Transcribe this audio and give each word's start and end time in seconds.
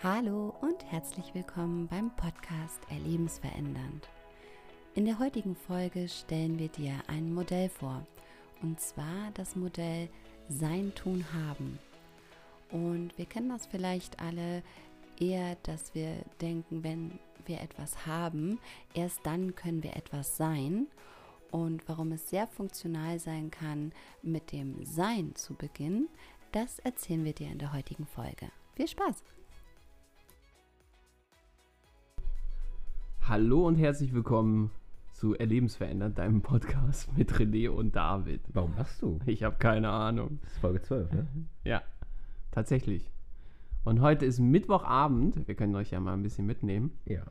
Hallo 0.00 0.54
und 0.60 0.84
herzlich 0.84 1.34
willkommen 1.34 1.88
beim 1.88 2.14
Podcast 2.14 2.80
Erlebensverändernd. 2.88 4.08
In 4.94 5.06
der 5.06 5.18
heutigen 5.18 5.56
Folge 5.56 6.08
stellen 6.08 6.56
wir 6.56 6.68
dir 6.68 6.92
ein 7.08 7.34
Modell 7.34 7.68
vor, 7.68 8.06
und 8.62 8.78
zwar 8.78 9.32
das 9.34 9.56
Modell 9.56 10.08
Sein, 10.48 10.94
Tun, 10.94 11.24
Haben. 11.32 11.80
Und 12.70 13.18
wir 13.18 13.26
kennen 13.26 13.48
das 13.48 13.66
vielleicht 13.66 14.20
alle 14.20 14.62
eher, 15.18 15.56
dass 15.64 15.92
wir 15.96 16.24
denken, 16.40 16.84
wenn 16.84 17.18
wir 17.44 17.60
etwas 17.60 18.06
haben, 18.06 18.60
erst 18.94 19.26
dann 19.26 19.56
können 19.56 19.82
wir 19.82 19.96
etwas 19.96 20.36
sein. 20.36 20.86
Und 21.50 21.88
warum 21.88 22.12
es 22.12 22.30
sehr 22.30 22.46
funktional 22.46 23.18
sein 23.18 23.50
kann, 23.50 23.90
mit 24.22 24.52
dem 24.52 24.84
Sein 24.84 25.34
zu 25.34 25.54
beginnen, 25.54 26.08
das 26.52 26.78
erzählen 26.78 27.24
wir 27.24 27.32
dir 27.32 27.50
in 27.50 27.58
der 27.58 27.72
heutigen 27.72 28.06
Folge. 28.06 28.52
Viel 28.76 28.86
Spaß! 28.86 29.24
Hallo 33.28 33.66
und 33.66 33.74
herzlich 33.74 34.14
willkommen 34.14 34.70
zu 35.12 35.36
Erlebensverändern, 35.36 36.14
deinem 36.14 36.40
Podcast 36.40 37.14
mit 37.18 37.30
René 37.34 37.68
und 37.68 37.94
David. 37.94 38.40
Warum 38.54 38.74
lachst 38.74 39.02
du? 39.02 39.18
Ich 39.26 39.42
habe 39.42 39.56
keine 39.58 39.90
Ahnung. 39.90 40.38
Das 40.40 40.52
ist 40.52 40.58
Folge 40.60 40.80
12, 40.80 41.12
ne? 41.12 41.26
Ja, 41.62 41.82
tatsächlich. 42.52 43.10
Und 43.84 44.00
heute 44.00 44.24
ist 44.24 44.38
Mittwochabend. 44.38 45.46
Wir 45.46 45.54
können 45.56 45.74
euch 45.74 45.90
ja 45.90 46.00
mal 46.00 46.14
ein 46.14 46.22
bisschen 46.22 46.46
mitnehmen. 46.46 46.92
Ja. 47.04 47.22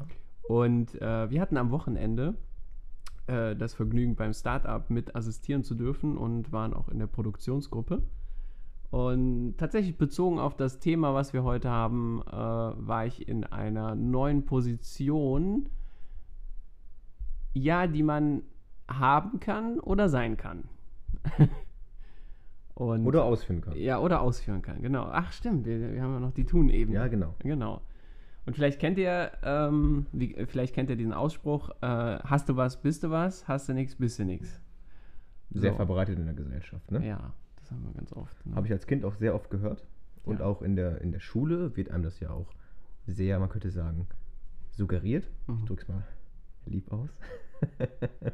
Und 0.48 1.02
äh, 1.02 1.32
wir 1.32 1.42
hatten 1.42 1.58
am 1.58 1.72
Wochenende 1.72 2.36
äh, 3.26 3.56
das 3.56 3.74
Vergnügen, 3.74 4.16
beim 4.16 4.34
Startup 4.34 4.88
mit 4.92 5.16
assistieren 5.16 5.64
zu 5.64 5.74
dürfen 5.74 6.16
und 6.16 6.52
waren 6.52 6.76
auch 6.76 6.90
in 6.90 7.00
der 7.00 7.08
Produktionsgruppe. 7.08 8.04
Und 8.92 9.56
tatsächlich 9.58 9.98
bezogen 9.98 10.38
auf 10.38 10.56
das 10.56 10.78
Thema, 10.78 11.16
was 11.16 11.34
wir 11.34 11.44
heute 11.44 11.72
haben, 11.72 12.22
äh, 12.28 12.36
war 12.36 13.08
ich 13.08 13.28
in 13.28 13.46
einer 13.46 13.96
neuen 13.96 14.46
Position, 14.46 15.70
ja, 17.58 17.88
die 17.88 18.04
man 18.04 18.42
haben 18.88 19.40
kann 19.40 19.80
oder 19.80 20.10
sein 20.10 20.38
kann. 20.38 20.64
Und, 22.76 23.08
Oder 23.08 23.24
ausführen 23.24 23.60
kann. 23.62 23.76
Ja, 23.76 23.98
oder 24.00 24.22
ausführen 24.22 24.62
kann, 24.62 24.84
genau. 24.84 25.08
Ach, 25.12 25.32
stimmt, 25.32 25.66
wir, 25.66 25.94
wir 25.94 26.00
haben 26.00 26.14
ja 26.14 26.20
noch 26.20 26.32
die 26.32 26.46
Tun-Ebene. 26.46 26.96
Ja, 26.96 27.08
genau. 27.08 27.34
Genau. 27.40 27.82
Und 28.46 28.54
vielleicht 28.56 28.80
kennt 28.80 29.00
ihr, 29.00 29.32
ähm, 29.42 30.06
wie, 30.12 30.36
vielleicht 30.46 30.76
kennt 30.76 30.92
ihr 30.92 30.96
diesen 30.96 31.12
Ausspruch, 31.12 31.72
äh, 31.82 31.86
hast 31.88 32.48
du 32.50 32.56
was, 32.56 32.80
bist 32.80 33.02
du 33.04 33.10
was, 33.10 33.48
hast 33.48 33.68
du 33.68 33.74
nichts, 33.74 33.96
bist 33.96 34.20
du 34.20 34.26
nichts. 34.26 34.62
Sehr 35.50 35.72
So. 35.72 35.76
verbreitet 35.78 36.20
in 36.20 36.26
der 36.26 36.36
Gesellschaft, 36.36 36.92
ne? 36.92 37.04
Ja, 37.06 37.34
das 37.60 37.72
haben 37.72 37.84
wir 37.84 37.94
ganz 37.96 38.14
oft. 38.14 38.46
Ne? 38.46 38.56
Habe 38.56 38.68
ich 38.68 38.72
als 38.74 38.86
Kind 38.86 39.04
auch 39.06 39.16
sehr 39.16 39.34
oft 39.34 39.50
gehört. 39.50 39.84
Und 40.24 40.40
Ja. 40.42 40.46
auch 40.46 40.62
in 40.62 40.76
der, 40.76 41.02
in 41.02 41.12
der 41.12 41.20
Schule 41.20 41.76
wird 41.76 41.90
einem 41.90 42.04
das 42.04 42.20
ja 42.20 42.30
auch 42.30 42.54
sehr, 43.08 43.40
man 43.40 43.50
könnte 43.50 43.72
sagen, 43.72 44.06
suggeriert. 44.70 45.28
Mhm. 45.48 45.56
Ich 45.58 45.66
drück's 45.66 45.88
mal 45.88 46.04
lieb 46.68 46.92
aus. 46.92 47.10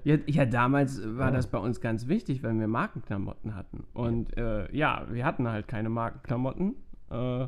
Ja, 0.03 0.17
ja, 0.27 0.45
damals 0.45 1.01
war 1.17 1.27
Ja. 1.29 1.31
das 1.31 1.47
bei 1.47 1.57
uns 1.57 1.79
ganz 1.79 2.07
wichtig, 2.07 2.43
weil 2.43 2.59
wir 2.59 2.67
Markenklamotten 2.67 3.55
hatten. 3.55 3.85
Und 3.93 4.35
äh, 4.37 4.73
ja, 4.75 5.05
wir 5.09 5.25
hatten 5.25 5.47
halt 5.47 5.67
keine 5.67 5.89
Markenklamotten. 5.89 6.75
Äh, 7.09 7.47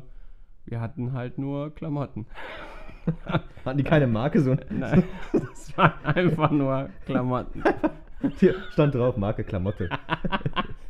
wir 0.64 0.80
hatten 0.80 1.12
halt 1.12 1.38
nur 1.38 1.74
Klamotten. 1.74 2.26
Hatten 3.64 3.78
die 3.78 3.84
keine 3.84 4.08
Marke, 4.08 4.40
so 4.40 4.56
Nein, 4.70 5.04
das 5.32 5.76
waren 5.78 5.92
einfach 6.04 6.50
nur 6.50 6.88
Klamotten. 7.04 7.62
Hier 8.38 8.54
stand 8.72 8.96
drauf, 8.96 9.16
Marke 9.16 9.44
Klamotte. 9.44 9.88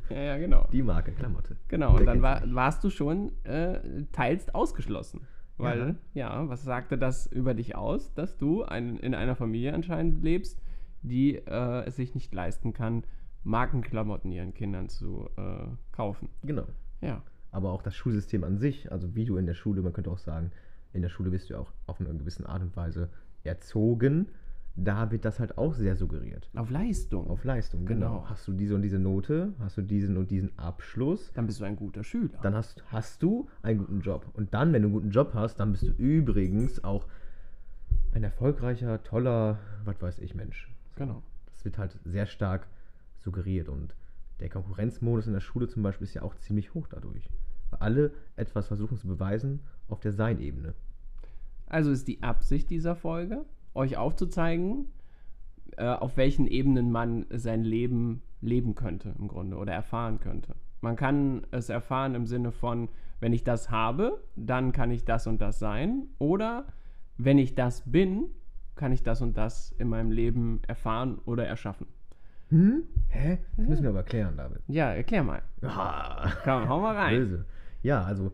Ja, 0.08 0.16
ja, 0.16 0.38
genau. 0.38 0.66
Die 0.72 0.82
Marke 0.82 1.12
Klamotte. 1.12 1.56
Genau, 1.68 1.94
und 1.96 2.06
dann 2.06 2.22
war, 2.22 2.42
warst 2.46 2.82
du 2.84 2.88
schon 2.88 3.32
äh, 3.44 4.04
teils 4.12 4.54
ausgeschlossen. 4.54 5.26
Weil, 5.58 5.96
ja. 6.14 6.48
was 6.48 6.64
sagte 6.64 6.96
das 6.98 7.26
über 7.26 7.54
dich 7.54 7.76
aus, 7.76 8.12
dass 8.14 8.36
du 8.36 8.62
ein, 8.62 8.98
in 8.98 9.14
einer 9.14 9.36
Familie 9.36 9.74
anscheinend 9.74 10.22
lebst, 10.22 10.60
die 11.02 11.36
äh, 11.36 11.84
es 11.86 11.96
sich 11.96 12.14
nicht 12.14 12.34
leisten 12.34 12.72
kann, 12.72 13.04
Markenklamotten 13.44 14.32
ihren 14.32 14.54
Kindern 14.54 14.88
zu 14.88 15.28
äh, 15.36 15.66
kaufen? 15.92 16.28
Genau. 16.42 16.66
Ja. 17.00 17.22
Aber 17.50 17.72
auch 17.72 17.82
das 17.82 17.94
Schulsystem 17.94 18.44
an 18.44 18.58
sich, 18.58 18.90
also 18.92 19.14
wie 19.14 19.24
du 19.24 19.36
in 19.36 19.46
der 19.46 19.54
Schule, 19.54 19.82
man 19.82 19.92
könnte 19.92 20.10
auch 20.10 20.18
sagen, 20.18 20.50
in 20.92 21.02
der 21.02 21.08
Schule 21.08 21.30
bist 21.30 21.50
du 21.50 21.56
auch 21.56 21.72
auf 21.86 22.00
eine 22.00 22.12
gewisse 22.14 22.48
Art 22.48 22.62
und 22.62 22.76
Weise 22.76 23.10
erzogen. 23.44 24.28
Da 24.78 25.10
wird 25.10 25.24
das 25.24 25.40
halt 25.40 25.56
auch 25.56 25.72
sehr 25.72 25.96
suggeriert. 25.96 26.50
Auf 26.54 26.68
Leistung. 26.68 27.30
Auf 27.30 27.44
Leistung, 27.44 27.86
genau. 27.86 28.08
Genau. 28.08 28.28
Hast 28.28 28.46
du 28.46 28.52
diese 28.52 28.74
und 28.74 28.82
diese 28.82 28.98
Note, 28.98 29.54
hast 29.58 29.78
du 29.78 29.82
diesen 29.82 30.18
und 30.18 30.30
diesen 30.30 30.58
Abschluss, 30.58 31.32
dann 31.32 31.46
bist 31.46 31.60
du 31.60 31.64
ein 31.64 31.76
guter 31.76 32.04
Schüler. 32.04 32.38
dann 32.42 32.54
hast, 32.54 32.84
hast 32.88 33.22
du 33.22 33.48
einen 33.62 33.78
guten 33.78 34.00
Job. 34.00 34.26
Und 34.34 34.52
dann, 34.52 34.74
wenn 34.74 34.82
du 34.82 34.88
einen 34.88 34.94
guten 34.94 35.10
Job 35.10 35.32
hast, 35.32 35.60
dann 35.60 35.72
bist 35.72 35.84
du 35.84 35.92
übrigens 35.92 36.84
auch 36.84 37.06
ein 38.12 38.22
erfolgreicher, 38.22 39.02
toller, 39.02 39.58
was 39.84 40.00
weiß 40.02 40.18
ich, 40.18 40.34
Mensch. 40.34 40.70
Genau. 40.96 41.22
Das 41.46 41.64
wird 41.64 41.78
halt 41.78 41.98
sehr 42.04 42.26
stark 42.26 42.66
suggeriert. 43.20 43.68
Und 43.68 43.94
der 44.40 44.48
Konkurrenzmodus 44.48 45.26
in 45.26 45.32
der 45.32 45.40
Schule 45.40 45.68
zum 45.68 45.82
Beispiel 45.82 46.06
ist 46.06 46.14
ja 46.14 46.22
auch 46.22 46.34
ziemlich 46.34 46.74
hoch 46.74 46.88
dadurch. 46.88 47.30
Weil 47.70 47.80
alle 47.80 48.14
etwas 48.36 48.66
versuchen 48.66 48.98
zu 48.98 49.06
beweisen 49.06 49.60
auf 49.88 50.00
der 50.00 50.12
Sein-Ebene. 50.12 50.74
Also 51.66 51.90
ist 51.90 52.08
die 52.08 52.22
Absicht 52.22 52.70
dieser 52.70 52.94
Folge, 52.96 53.44
euch 53.74 53.96
aufzuzeigen, 53.96 54.86
äh, 55.76 55.86
auf 55.86 56.16
welchen 56.16 56.46
Ebenen 56.46 56.90
man 56.90 57.26
sein 57.30 57.64
Leben 57.64 58.22
leben 58.40 58.74
könnte 58.74 59.14
im 59.18 59.28
Grunde 59.28 59.56
oder 59.56 59.72
erfahren 59.72 60.20
könnte. 60.20 60.54
Man 60.80 60.96
kann 60.96 61.46
es 61.50 61.68
erfahren 61.68 62.14
im 62.14 62.26
Sinne 62.26 62.52
von, 62.52 62.88
wenn 63.18 63.32
ich 63.32 63.44
das 63.44 63.70
habe, 63.70 64.22
dann 64.36 64.72
kann 64.72 64.90
ich 64.90 65.04
das 65.04 65.26
und 65.26 65.40
das 65.40 65.58
sein. 65.58 66.08
Oder 66.18 66.66
wenn 67.16 67.38
ich 67.38 67.54
das 67.54 67.82
bin, 67.90 68.26
kann 68.76 68.92
ich 68.92 69.02
das 69.02 69.22
und 69.22 69.36
das 69.36 69.72
in 69.78 69.88
meinem 69.88 70.10
Leben 70.10 70.60
erfahren 70.66 71.18
oder 71.24 71.46
erschaffen. 71.46 71.86
Hm? 72.50 72.84
Hä? 73.08 73.38
Das 73.56 73.66
müssen 73.66 73.82
wir 73.82 73.90
aber 73.90 74.04
klären, 74.04 74.36
David. 74.36 74.60
Ja, 74.68 74.92
erklär 74.92 75.24
mal. 75.24 75.42
Ah. 75.62 76.30
Komm, 76.44 76.68
hau 76.68 76.80
mal 76.80 76.94
rein. 76.94 77.18
Böse. 77.18 77.44
Ja, 77.82 78.04
also 78.04 78.32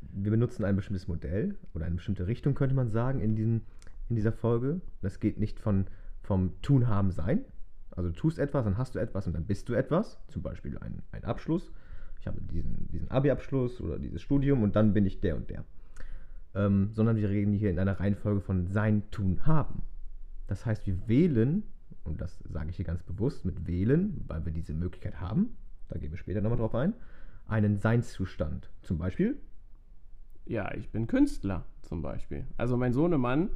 wir 0.00 0.30
benutzen 0.30 0.64
ein 0.64 0.76
bestimmtes 0.76 1.08
Modell 1.08 1.56
oder 1.74 1.84
eine 1.84 1.96
bestimmte 1.96 2.26
Richtung, 2.26 2.54
könnte 2.54 2.74
man 2.74 2.88
sagen, 2.88 3.20
in, 3.20 3.36
diesem, 3.36 3.62
in 4.08 4.16
dieser 4.16 4.32
Folge. 4.32 4.80
Das 5.02 5.20
geht 5.20 5.38
nicht 5.38 5.60
von, 5.60 5.86
vom 6.22 6.60
Tun, 6.62 6.88
Haben, 6.88 7.10
Sein. 7.10 7.44
Also 7.90 8.10
du 8.10 8.14
tust 8.14 8.38
etwas, 8.38 8.64
dann 8.64 8.78
hast 8.78 8.94
du 8.94 8.98
etwas 8.98 9.26
und 9.26 9.34
dann 9.34 9.44
bist 9.44 9.68
du 9.68 9.74
etwas. 9.74 10.18
Zum 10.28 10.42
Beispiel 10.42 10.78
ein, 10.78 11.02
ein 11.12 11.24
Abschluss. 11.24 11.72
Ich 12.20 12.26
habe 12.26 12.40
diesen, 12.40 12.88
diesen 12.88 13.10
Abi-Abschluss 13.10 13.80
oder 13.80 13.98
dieses 13.98 14.22
Studium 14.22 14.62
und 14.62 14.74
dann 14.76 14.92
bin 14.94 15.04
ich 15.06 15.20
der 15.20 15.36
und 15.36 15.50
der. 15.50 15.64
Ähm, 16.56 16.90
sondern 16.92 17.16
wir 17.16 17.28
reden 17.28 17.52
hier 17.52 17.70
in 17.70 17.78
einer 17.78 18.00
Reihenfolge 18.00 18.40
von 18.40 18.66
Sein, 18.66 19.02
Tun, 19.12 19.46
Haben. 19.46 19.82
Das 20.48 20.64
heißt, 20.66 20.86
wir 20.86 21.06
wählen, 21.06 21.62
und 22.02 22.20
das 22.20 22.38
sage 22.48 22.70
ich 22.70 22.76
hier 22.76 22.84
ganz 22.84 23.02
bewusst 23.02 23.44
mit 23.44 23.66
wählen, 23.66 24.24
weil 24.26 24.44
wir 24.44 24.52
diese 24.52 24.72
Möglichkeit 24.72 25.20
haben, 25.20 25.50
da 25.88 25.98
gehen 25.98 26.10
wir 26.10 26.18
später 26.18 26.40
nochmal 26.40 26.58
drauf 26.58 26.74
ein, 26.74 26.94
einen 27.46 27.78
Seinszustand. 27.78 28.70
Zum 28.82 28.98
Beispiel, 28.98 29.36
Ja, 30.46 30.72
ich 30.74 30.90
bin 30.90 31.08
Künstler 31.08 31.64
zum 31.82 32.02
Beispiel. 32.02 32.46
Also 32.56 32.76
mein 32.76 32.92
Sohnemann 32.92 33.50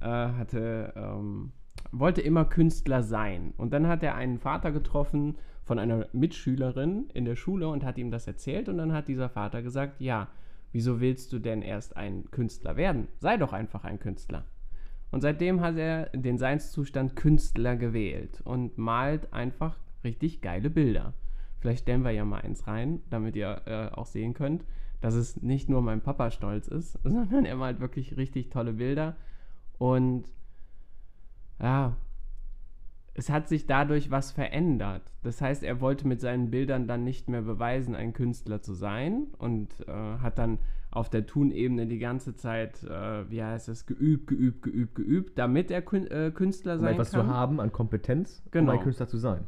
äh, 0.00 0.06
hatte, 0.06 0.92
ähm, 0.94 1.52
wollte 1.90 2.20
immer 2.20 2.44
Künstler 2.44 3.02
sein. 3.02 3.54
Und 3.56 3.72
dann 3.72 3.86
hat 3.86 4.02
er 4.02 4.14
einen 4.14 4.38
Vater 4.38 4.70
getroffen 4.70 5.36
von 5.64 5.78
einer 5.78 6.06
Mitschülerin 6.12 7.08
in 7.14 7.24
der 7.24 7.36
Schule 7.36 7.68
und 7.68 7.82
hat 7.84 7.96
ihm 7.96 8.10
das 8.10 8.26
erzählt. 8.26 8.68
Und 8.68 8.76
dann 8.76 8.92
hat 8.92 9.08
dieser 9.08 9.30
Vater 9.30 9.62
gesagt, 9.62 10.00
ja, 10.00 10.28
wieso 10.74 11.00
willst 11.00 11.32
du 11.32 11.38
denn 11.38 11.62
erst 11.62 11.96
ein 11.96 12.30
Künstler 12.32 12.76
werden? 12.76 13.06
Sei 13.20 13.36
doch 13.36 13.52
einfach 13.52 13.84
ein 13.84 14.00
Künstler. 14.00 14.44
Und 15.12 15.20
seitdem 15.20 15.60
hat 15.60 15.76
er 15.76 16.06
den 16.06 16.36
Seinszustand 16.36 17.14
Künstler 17.14 17.76
gewählt 17.76 18.40
und 18.44 18.76
malt 18.76 19.32
einfach 19.32 19.78
richtig 20.02 20.42
geile 20.42 20.70
Bilder. 20.70 21.14
Vielleicht 21.60 21.82
stellen 21.82 22.02
wir 22.02 22.10
ja 22.10 22.24
mal 22.24 22.40
eins 22.40 22.66
rein, 22.66 23.00
damit 23.08 23.36
ihr 23.36 23.62
äh, 23.66 23.94
auch 23.94 24.06
sehen 24.06 24.34
könnt, 24.34 24.64
dass 25.00 25.14
es 25.14 25.40
nicht 25.40 25.68
nur 25.68 25.80
mein 25.80 26.00
Papa 26.00 26.32
stolz 26.32 26.66
ist, 26.66 26.98
sondern 27.04 27.44
er 27.44 27.56
malt 27.56 27.78
wirklich 27.78 28.16
richtig 28.16 28.50
tolle 28.50 28.72
Bilder. 28.72 29.14
Und 29.78 30.24
ja, 31.60 31.96
es 33.14 33.30
hat 33.30 33.48
sich 33.48 33.66
dadurch 33.66 34.10
was 34.10 34.32
verändert. 34.32 35.02
Das 35.22 35.40
heißt, 35.40 35.62
er 35.62 35.80
wollte 35.80 36.06
mit 36.08 36.20
seinen 36.20 36.50
Bildern 36.50 36.86
dann 36.88 37.04
nicht 37.04 37.28
mehr 37.28 37.42
beweisen, 37.42 37.94
ein 37.94 38.12
Künstler 38.12 38.60
zu 38.60 38.74
sein 38.74 39.28
und 39.38 39.68
äh, 39.86 39.92
hat 39.92 40.38
dann 40.38 40.58
auf 40.90 41.10
der 41.10 41.26
Tunebene 41.26 41.86
die 41.86 41.98
ganze 41.98 42.34
Zeit, 42.36 42.82
äh, 42.84 43.28
wie 43.30 43.42
heißt 43.42 43.68
es, 43.68 43.86
geübt, 43.86 44.26
geübt, 44.28 44.62
geübt, 44.62 44.94
geübt, 44.94 45.38
damit 45.38 45.70
er 45.70 45.82
Kün 45.82 46.06
äh, 46.08 46.30
Künstler 46.34 46.74
um 46.74 46.80
sein 46.80 46.92
etwas 46.94 47.10
kann 47.12 47.22
zu 47.22 47.26
haben 47.28 47.60
an 47.60 47.72
Kompetenz, 47.72 48.42
Genau. 48.50 48.72
um 48.72 48.78
ein 48.78 48.84
Künstler 48.84 49.08
zu 49.08 49.18
sein. 49.18 49.46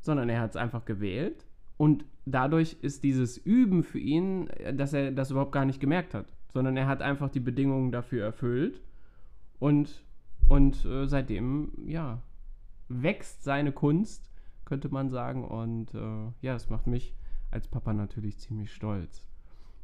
sondern 0.00 0.28
er 0.28 0.40
hat 0.40 0.50
es 0.50 0.56
einfach 0.56 0.84
gewählt. 0.86 1.44
Und 1.76 2.04
dadurch 2.26 2.76
ist 2.82 3.04
dieses 3.04 3.38
Üben 3.38 3.82
für 3.82 3.98
ihn, 3.98 4.48
dass 4.74 4.92
er 4.92 5.10
das 5.12 5.30
überhaupt 5.30 5.52
gar 5.52 5.64
nicht 5.64 5.80
gemerkt 5.80 6.14
hat, 6.14 6.26
sondern 6.52 6.76
er 6.76 6.86
hat 6.86 7.02
einfach 7.02 7.28
die 7.30 7.40
Bedingungen 7.40 7.92
dafür 7.92 8.24
erfüllt 8.24 8.80
und, 9.58 10.02
und 10.48 10.84
äh, 10.84 11.06
seitdem, 11.06 11.72
ja, 11.86 12.20
wächst 12.90 13.42
seine 13.44 13.72
Kunst, 13.72 14.30
könnte 14.64 14.90
man 14.90 15.08
sagen. 15.08 15.44
Und 15.44 15.94
äh, 15.94 16.32
ja, 16.42 16.52
das 16.52 16.68
macht 16.68 16.86
mich 16.86 17.14
als 17.50 17.66
Papa 17.68 17.92
natürlich 17.92 18.38
ziemlich 18.38 18.72
stolz. 18.72 19.24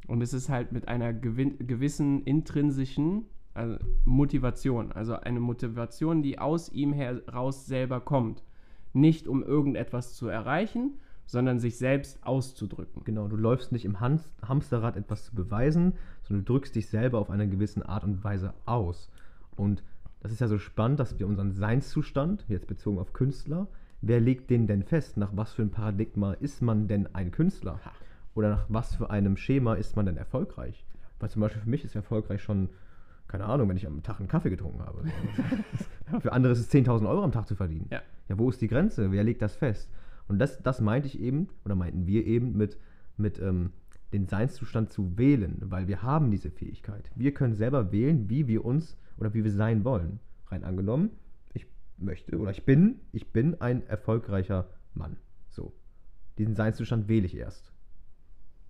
Und 0.07 0.21
es 0.21 0.33
ist 0.33 0.49
halt 0.49 0.71
mit 0.71 0.87
einer 0.87 1.13
gewissen 1.13 2.23
intrinsischen 2.23 3.25
also 3.57 3.77
Motivation, 4.05 4.91
also 4.91 5.15
eine 5.15 5.39
Motivation, 5.39 6.21
die 6.21 6.37
aus 6.37 6.69
ihm 6.69 6.93
heraus 6.93 7.65
selber 7.65 7.99
kommt. 7.99 8.43
Nicht 8.93 9.27
um 9.27 9.43
irgendetwas 9.43 10.13
zu 10.13 10.27
erreichen, 10.27 10.99
sondern 11.25 11.59
sich 11.59 11.77
selbst 11.77 12.23
auszudrücken. 12.25 13.03
Genau, 13.03 13.27
du 13.27 13.35
läufst 13.35 13.71
nicht 13.71 13.83
im 13.83 13.99
Hamsterrad 13.99 14.95
etwas 14.95 15.25
zu 15.25 15.35
beweisen, 15.35 15.93
sondern 16.21 16.45
du 16.45 16.53
drückst 16.53 16.75
dich 16.75 16.87
selber 16.87 17.19
auf 17.19 17.29
eine 17.29 17.49
gewisse 17.49 17.87
Art 17.89 18.03
und 18.03 18.23
Weise 18.23 18.53
aus. 18.65 19.09
Und 19.55 19.83
das 20.27 20.33
ist 20.33 20.41
ja 20.41 20.49
so 20.49 20.59
spannend, 20.59 20.99
dass 20.99 21.17
wir 21.19 21.25
unseren 21.25 21.53
Seinszustand, 21.53 22.43
jetzt 22.49 22.67
bezogen 22.67 22.99
auf 22.99 23.13
Künstler, 23.13 23.69
wer 24.01 24.19
legt 24.19 24.49
den 24.49 24.67
denn 24.67 24.83
fest? 24.83 25.15
Nach 25.15 25.31
was 25.33 25.53
für 25.53 25.61
ein 25.61 25.71
Paradigma 25.71 26.33
ist 26.33 26.61
man 26.61 26.89
denn 26.89 27.07
ein 27.15 27.31
Künstler? 27.31 27.79
Oder 28.35 28.49
nach 28.49 28.65
was 28.67 28.95
für 28.95 29.09
einem 29.09 29.37
Schema 29.37 29.75
ist 29.75 29.95
man 29.95 30.05
denn 30.05 30.17
erfolgreich? 30.17 30.85
Weil 31.19 31.29
zum 31.29 31.41
Beispiel 31.41 31.61
für 31.61 31.69
mich 31.69 31.85
ist 31.85 31.95
erfolgreich 31.95 32.43
schon, 32.43 32.67
keine 33.29 33.45
Ahnung, 33.45 33.69
wenn 33.69 33.77
ich 33.77 33.87
am 33.87 34.03
Tag 34.03 34.19
einen 34.19 34.27
Kaffee 34.27 34.49
getrunken 34.49 34.81
habe. 34.81 35.05
für 36.19 36.33
andere 36.33 36.51
ist 36.51 36.59
es 36.59 36.71
10.000 36.71 37.07
Euro 37.07 37.23
am 37.23 37.31
Tag 37.31 37.47
zu 37.47 37.55
verdienen. 37.55 37.87
Ja. 37.89 38.01
ja, 38.27 38.37
wo 38.37 38.49
ist 38.49 38.59
die 38.59 38.67
Grenze? 38.67 39.13
Wer 39.13 39.23
legt 39.23 39.41
das 39.41 39.55
fest? 39.55 39.89
Und 40.27 40.39
das, 40.39 40.61
das 40.61 40.81
meinte 40.81 41.07
ich 41.07 41.21
eben, 41.21 41.47
oder 41.63 41.75
meinten 41.75 42.05
wir 42.05 42.25
eben 42.27 42.57
mit, 42.57 42.77
mit 43.15 43.39
ähm, 43.39 43.71
den 44.13 44.27
Seinszustand 44.27 44.91
zu 44.91 45.17
wählen, 45.17 45.57
weil 45.65 45.87
wir 45.87 46.01
haben 46.01 46.31
diese 46.31 46.49
Fähigkeit. 46.49 47.11
Wir 47.15 47.33
können 47.33 47.55
selber 47.55 47.91
wählen, 47.91 48.29
wie 48.29 48.47
wir 48.47 48.63
uns 48.63 48.97
oder 49.17 49.33
wie 49.33 49.43
wir 49.43 49.51
sein 49.51 49.83
wollen. 49.83 50.19
Rein 50.47 50.63
angenommen, 50.63 51.11
ich 51.53 51.67
möchte 51.97 52.37
oder 52.37 52.51
ich 52.51 52.63
bin, 52.65 53.01
ich 53.11 53.33
bin 53.33 53.59
ein 53.59 53.85
erfolgreicher 53.87 54.69
Mann. 54.93 55.17
So. 55.49 55.73
Diesen 56.37 56.55
Seinszustand 56.55 57.07
wähle 57.07 57.25
ich 57.25 57.35
erst. 57.35 57.73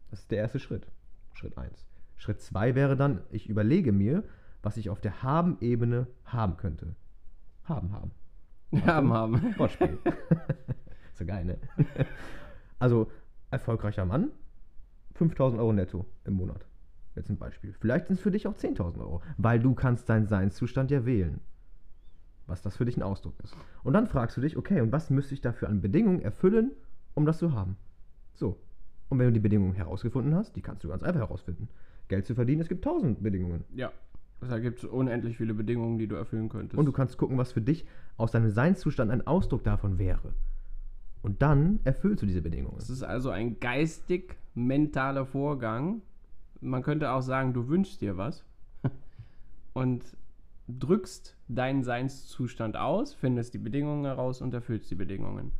Das 0.09 0.21
ist 0.21 0.31
der 0.31 0.39
erste 0.39 0.59
Schritt. 0.59 0.87
Schritt 1.33 1.57
1. 1.57 1.85
Schritt 2.15 2.41
2 2.41 2.75
wäre 2.75 2.95
dann, 2.95 3.21
ich 3.29 3.49
überlege 3.49 3.91
mir, 3.91 4.23
was 4.63 4.77
ich 4.77 4.89
auf 4.89 5.01
der 5.01 5.21
Haben-Ebene 5.21 6.07
haben 6.25 6.57
könnte. 6.57 6.95
Haben, 7.63 7.91
haben. 7.91 8.11
Haben, 8.85 9.13
haben. 9.13 9.55
Wortspiel. 9.57 9.97
so 11.13 11.25
geil, 11.25 11.45
ne? 11.45 11.57
also, 12.79 13.09
erfolgreicher 13.49 14.05
Mann, 14.05 14.31
5000 15.17 15.59
Euro 15.59 15.73
netto 15.73 16.05
im 16.25 16.33
Monat. 16.35 16.65
Jetzt 17.15 17.29
ein 17.29 17.37
Beispiel. 17.37 17.73
Vielleicht 17.79 18.07
sind 18.07 18.17
es 18.17 18.21
für 18.21 18.31
dich 18.31 18.47
auch 18.47 18.55
10.000 18.55 18.99
Euro, 18.99 19.21
weil 19.37 19.59
du 19.59 19.73
kannst 19.73 20.07
deinen 20.07 20.27
Seinszustand 20.27 20.91
ja 20.91 21.05
wählen. 21.05 21.41
Was 22.45 22.61
das 22.61 22.77
für 22.77 22.85
dich 22.85 22.95
ein 22.95 23.03
Ausdruck 23.03 23.33
ist. 23.43 23.57
Und 23.83 23.93
dann 23.93 24.07
fragst 24.07 24.37
du 24.37 24.41
dich, 24.41 24.55
okay, 24.55 24.79
und 24.81 24.91
was 24.91 25.09
müsste 25.09 25.33
ich 25.33 25.41
dafür 25.41 25.67
an 25.67 25.81
Bedingungen 25.81 26.21
erfüllen, 26.21 26.71
um 27.15 27.25
das 27.25 27.39
zu 27.39 27.53
haben? 27.53 27.75
So. 28.33 28.59
Und 29.09 29.19
wenn 29.19 29.27
du 29.27 29.33
die 29.33 29.39
Bedingungen 29.39 29.73
herausgefunden 29.73 30.35
hast, 30.35 30.55
die 30.55 30.61
kannst 30.61 30.83
du 30.83 30.89
ganz 30.89 31.03
einfach 31.03 31.21
herausfinden. 31.21 31.67
Geld 32.07 32.25
zu 32.25 32.35
verdienen, 32.35 32.61
es 32.61 32.69
gibt 32.69 32.83
tausend 32.83 33.21
Bedingungen. 33.21 33.63
Ja. 33.73 33.91
Da 34.39 34.59
gibt 34.59 34.79
es 34.79 34.85
unendlich 34.85 35.37
viele 35.37 35.55
Bedingungen, 35.55 35.97
die 35.97 36.07
du 36.07 36.15
erfüllen 36.15 36.49
könntest. 36.49 36.77
Und 36.77 36.85
du 36.85 36.91
kannst 36.91 37.17
gucken, 37.17 37.37
was 37.37 37.51
für 37.51 37.61
dich 37.61 37.85
aus 38.17 38.31
deinem 38.31 38.51
Seinszustand 38.51 39.09
ein 39.09 39.25
Ausdruck 39.25 39.63
davon 39.63 39.97
wäre. 39.97 40.33
Und 41.21 41.41
dann 41.41 41.79
erfüllst 41.83 42.21
du 42.21 42.25
diese 42.25 42.41
Bedingungen. 42.41 42.77
Es 42.77 42.89
ist 42.89 43.03
also 43.03 43.29
ein 43.29 43.59
geistig-mentaler 43.59 45.25
Vorgang. 45.25 46.01
Man 46.61 46.83
könnte 46.83 47.11
auch 47.11 47.21
sagen, 47.21 47.53
du 47.53 47.67
wünschst 47.67 48.01
dir 48.01 48.17
was 48.17 48.45
und 49.73 50.03
drückst 50.67 51.35
deinen 51.47 51.83
Seinszustand 51.83 52.77
aus, 52.77 53.13
findest 53.13 53.53
die 53.53 53.59
Bedingungen 53.59 54.05
heraus 54.05 54.41
und 54.41 54.53
erfüllst 54.53 54.91
die 54.91 54.95
Bedingungen. 54.95 55.51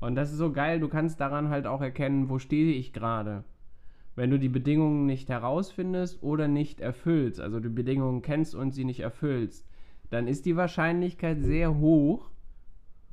Und 0.00 0.14
das 0.16 0.30
ist 0.30 0.38
so 0.38 0.52
geil, 0.52 0.80
du 0.80 0.88
kannst 0.88 1.20
daran 1.20 1.48
halt 1.48 1.66
auch 1.66 1.80
erkennen, 1.80 2.28
wo 2.28 2.38
stehe 2.38 2.74
ich 2.74 2.92
gerade. 2.92 3.44
Wenn 4.16 4.30
du 4.30 4.38
die 4.38 4.48
Bedingungen 4.48 5.06
nicht 5.06 5.28
herausfindest 5.28 6.22
oder 6.22 6.46
nicht 6.46 6.80
erfüllst, 6.80 7.40
also 7.40 7.58
die 7.58 7.68
Bedingungen 7.68 8.22
kennst 8.22 8.54
und 8.54 8.72
sie 8.72 8.84
nicht 8.84 9.00
erfüllst, 9.00 9.66
dann 10.10 10.28
ist 10.28 10.46
die 10.46 10.56
Wahrscheinlichkeit 10.56 11.40
sehr 11.40 11.78
hoch, 11.78 12.30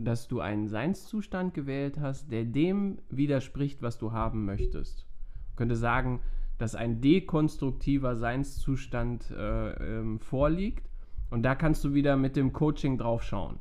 dass 0.04 0.28
du 0.28 0.40
einen 0.40 0.68
Seinszustand 0.68 1.54
gewählt 1.54 2.00
hast, 2.00 2.32
der 2.32 2.46
dem 2.46 3.00
widerspricht, 3.10 3.82
was 3.82 3.98
du 3.98 4.12
haben 4.12 4.46
möchtest. 4.46 5.06
Man 5.50 5.56
könnte 5.56 5.76
sagen, 5.76 6.22
dass 6.58 6.76
ein 6.76 7.02
dekonstruktiver 7.02 8.16
Seinszustand 8.16 9.32
äh, 9.32 10.00
ähm, 10.00 10.20
vorliegt 10.20 10.90
und 11.30 11.44
da 11.44 11.56
kannst 11.56 11.84
du 11.84 11.94
wieder 11.94 12.18
mit 12.18 12.36
dem 12.36 12.54
Coaching 12.54 12.98
drauf 12.98 13.24
schauen. 13.24 13.60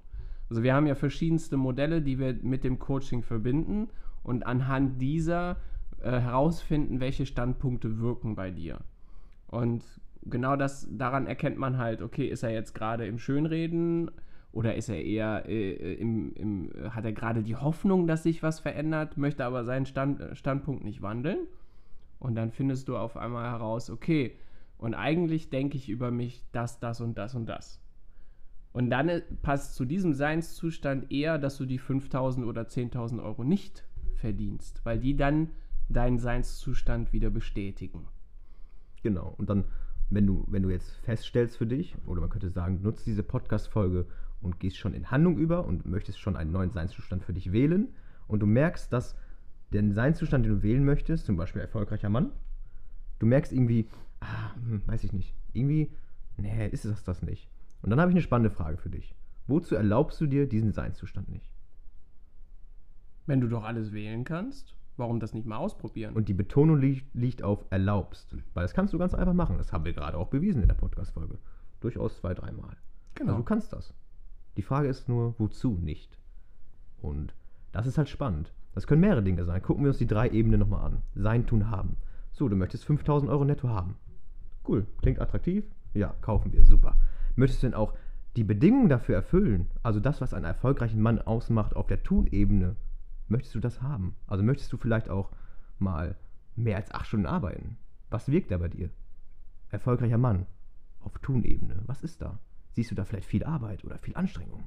Also 0.50 0.62
wir 0.62 0.74
haben 0.74 0.86
ja 0.86 0.96
verschiedenste 0.96 1.56
Modelle, 1.56 2.02
die 2.02 2.18
wir 2.18 2.34
mit 2.42 2.64
dem 2.64 2.78
Coaching 2.78 3.22
verbinden 3.22 3.88
und 4.22 4.44
anhand 4.44 5.00
dieser 5.00 5.56
äh, 6.00 6.10
herausfinden, 6.10 7.00
welche 7.00 7.24
Standpunkte 7.24 8.00
wirken 8.00 8.34
bei 8.34 8.50
dir. 8.50 8.80
Und 9.46 9.84
genau 10.24 10.56
das, 10.56 10.88
daran 10.90 11.26
erkennt 11.26 11.56
man 11.56 11.78
halt, 11.78 12.02
okay, 12.02 12.26
ist 12.26 12.42
er 12.42 12.50
jetzt 12.50 12.74
gerade 12.74 13.06
im 13.06 13.18
Schönreden 13.18 14.10
oder 14.52 14.74
ist 14.74 14.88
er 14.88 15.02
eher 15.02 15.44
äh, 15.48 15.94
im, 15.94 16.32
im, 16.34 16.70
hat 16.90 17.04
er 17.04 17.12
gerade 17.12 17.42
die 17.42 17.56
Hoffnung, 17.56 18.06
dass 18.06 18.24
sich 18.24 18.42
was 18.42 18.60
verändert, 18.60 19.16
möchte 19.16 19.44
aber 19.44 19.64
seinen 19.64 19.86
Stand, 19.86 20.36
Standpunkt 20.36 20.84
nicht 20.84 21.02
wandeln? 21.02 21.46
Und 22.18 22.34
dann 22.34 22.50
findest 22.50 22.88
du 22.88 22.96
auf 22.96 23.16
einmal 23.16 23.50
heraus, 23.50 23.90
okay, 23.90 24.36
und 24.76 24.94
eigentlich 24.94 25.50
denke 25.50 25.76
ich 25.76 25.88
über 25.88 26.10
mich 26.10 26.44
das, 26.52 26.80
das 26.80 27.00
und 27.00 27.16
das 27.16 27.34
und 27.34 27.46
das. 27.46 27.80
Und 28.72 28.90
dann 28.90 29.08
äh, 29.08 29.22
passt 29.42 29.74
zu 29.74 29.84
diesem 29.84 30.14
Seinszustand 30.14 31.12
eher, 31.12 31.38
dass 31.38 31.56
du 31.56 31.66
die 31.66 31.78
5000 31.78 32.46
oder 32.46 32.62
10.000 32.62 33.22
Euro 33.22 33.44
nicht 33.44 33.84
verdienst, 34.16 34.80
weil 34.84 34.98
die 34.98 35.16
dann 35.16 35.50
deinen 35.88 36.18
Seinszustand 36.18 37.12
wieder 37.12 37.30
bestätigen. 37.30 38.06
Genau. 39.02 39.34
Und 39.38 39.50
dann, 39.50 39.64
wenn 40.08 40.26
du, 40.26 40.44
wenn 40.48 40.62
du 40.62 40.70
jetzt 40.70 40.90
feststellst 41.02 41.56
für 41.56 41.66
dich, 41.66 41.96
oder 42.06 42.20
man 42.20 42.30
könnte 42.30 42.50
sagen, 42.50 42.80
nutzt 42.82 43.06
diese 43.06 43.22
Podcast-Folge 43.22 44.06
und 44.42 44.60
gehst 44.60 44.78
schon 44.78 44.94
in 44.94 45.10
Handlung 45.10 45.36
über 45.36 45.66
und 45.66 45.86
möchtest 45.86 46.20
schon 46.20 46.36
einen 46.36 46.52
neuen 46.52 46.70
Seinszustand 46.70 47.24
für 47.24 47.32
dich 47.32 47.52
wählen 47.52 47.88
und 48.26 48.40
du 48.40 48.46
merkst, 48.46 48.92
dass 48.92 49.16
der 49.72 49.92
Seinszustand, 49.92 50.44
den 50.44 50.52
du 50.52 50.62
wählen 50.62 50.84
möchtest, 50.84 51.26
zum 51.26 51.36
Beispiel 51.36 51.62
erfolgreicher 51.62 52.08
Mann, 52.08 52.32
du 53.18 53.26
merkst 53.26 53.52
irgendwie, 53.52 53.88
ah, 54.20 54.54
hm, 54.54 54.82
weiß 54.86 55.04
ich 55.04 55.12
nicht, 55.12 55.34
irgendwie, 55.52 55.90
nee, 56.36 56.68
ist 56.68 56.84
das 56.84 57.04
das 57.04 57.22
nicht. 57.22 57.48
Und 57.82 57.90
dann 57.90 58.00
habe 58.00 58.10
ich 58.10 58.14
eine 58.14 58.22
spannende 58.22 58.50
Frage 58.50 58.76
für 58.76 58.90
dich. 58.90 59.14
Wozu 59.46 59.74
erlaubst 59.74 60.20
du 60.20 60.26
dir 60.26 60.48
diesen 60.48 60.72
Seinszustand 60.72 61.28
nicht? 61.28 61.50
Wenn 63.26 63.40
du 63.40 63.48
doch 63.48 63.64
alles 63.64 63.92
wählen 63.92 64.24
kannst, 64.24 64.74
warum 64.96 65.18
das 65.18 65.34
nicht 65.34 65.46
mal 65.46 65.56
ausprobieren? 65.56 66.14
Und 66.14 66.28
die 66.28 66.34
Betonung 66.34 66.78
li 66.78 67.02
liegt 67.14 67.42
auf 67.42 67.64
erlaubst. 67.70 68.36
Weil 68.54 68.62
das 68.62 68.74
kannst 68.74 68.92
du 68.92 68.98
ganz 68.98 69.14
einfach 69.14 69.34
machen. 69.34 69.58
Das 69.58 69.72
haben 69.72 69.84
wir 69.84 69.92
gerade 69.92 70.16
auch 70.16 70.28
bewiesen 70.28 70.62
in 70.62 70.68
der 70.68 70.74
Podcast-Folge. 70.74 71.38
Durchaus 71.80 72.18
zwei, 72.18 72.34
dreimal. 72.34 72.76
genau. 73.14 73.32
Also 73.32 73.42
du 73.42 73.44
kannst 73.44 73.72
das. 73.72 73.94
Die 74.60 74.66
Frage 74.66 74.88
ist 74.88 75.08
nur, 75.08 75.34
wozu 75.38 75.78
nicht? 75.80 76.18
Und 77.00 77.34
das 77.72 77.86
ist 77.86 77.96
halt 77.96 78.10
spannend. 78.10 78.52
Das 78.74 78.86
können 78.86 79.00
mehrere 79.00 79.22
Dinge 79.22 79.46
sein. 79.46 79.62
Gucken 79.62 79.84
wir 79.84 79.88
uns 79.88 79.96
die 79.96 80.06
drei 80.06 80.28
Ebenen 80.28 80.60
nochmal 80.60 80.84
an. 80.84 81.02
Sein, 81.14 81.46
tun, 81.46 81.70
haben. 81.70 81.96
So, 82.32 82.46
du 82.46 82.56
möchtest 82.56 82.84
5000 82.84 83.30
Euro 83.30 83.46
netto 83.46 83.70
haben. 83.70 83.96
Cool, 84.68 84.86
klingt 85.00 85.18
attraktiv? 85.18 85.64
Ja, 85.94 86.14
kaufen 86.20 86.52
wir, 86.52 86.66
super. 86.66 86.98
Möchtest 87.36 87.62
du 87.62 87.68
denn 87.68 87.74
auch 87.74 87.94
die 88.36 88.44
Bedingungen 88.44 88.90
dafür 88.90 89.14
erfüllen? 89.14 89.70
Also 89.82 89.98
das, 89.98 90.20
was 90.20 90.34
einen 90.34 90.44
erfolgreichen 90.44 91.00
Mann 91.00 91.22
ausmacht 91.22 91.74
auf 91.74 91.86
der 91.86 92.02
Tun-Ebene, 92.02 92.76
möchtest 93.28 93.54
du 93.54 93.60
das 93.60 93.80
haben? 93.80 94.14
Also 94.26 94.42
möchtest 94.44 94.70
du 94.74 94.76
vielleicht 94.76 95.08
auch 95.08 95.30
mal 95.78 96.16
mehr 96.54 96.76
als 96.76 96.92
acht 96.92 97.06
Stunden 97.06 97.24
arbeiten? 97.24 97.78
Was 98.10 98.30
wirkt 98.30 98.50
da 98.50 98.58
bei 98.58 98.68
dir? 98.68 98.90
Erfolgreicher 99.70 100.18
Mann 100.18 100.44
auf 101.00 101.18
Tun-Ebene, 101.20 101.78
was 101.86 102.02
ist 102.02 102.20
da? 102.20 102.38
Siehst 102.72 102.90
du 102.90 102.94
da 102.94 103.04
vielleicht 103.04 103.26
viel 103.28 103.44
Arbeit 103.44 103.84
oder 103.84 103.98
viel 103.98 104.16
Anstrengung? 104.16 104.64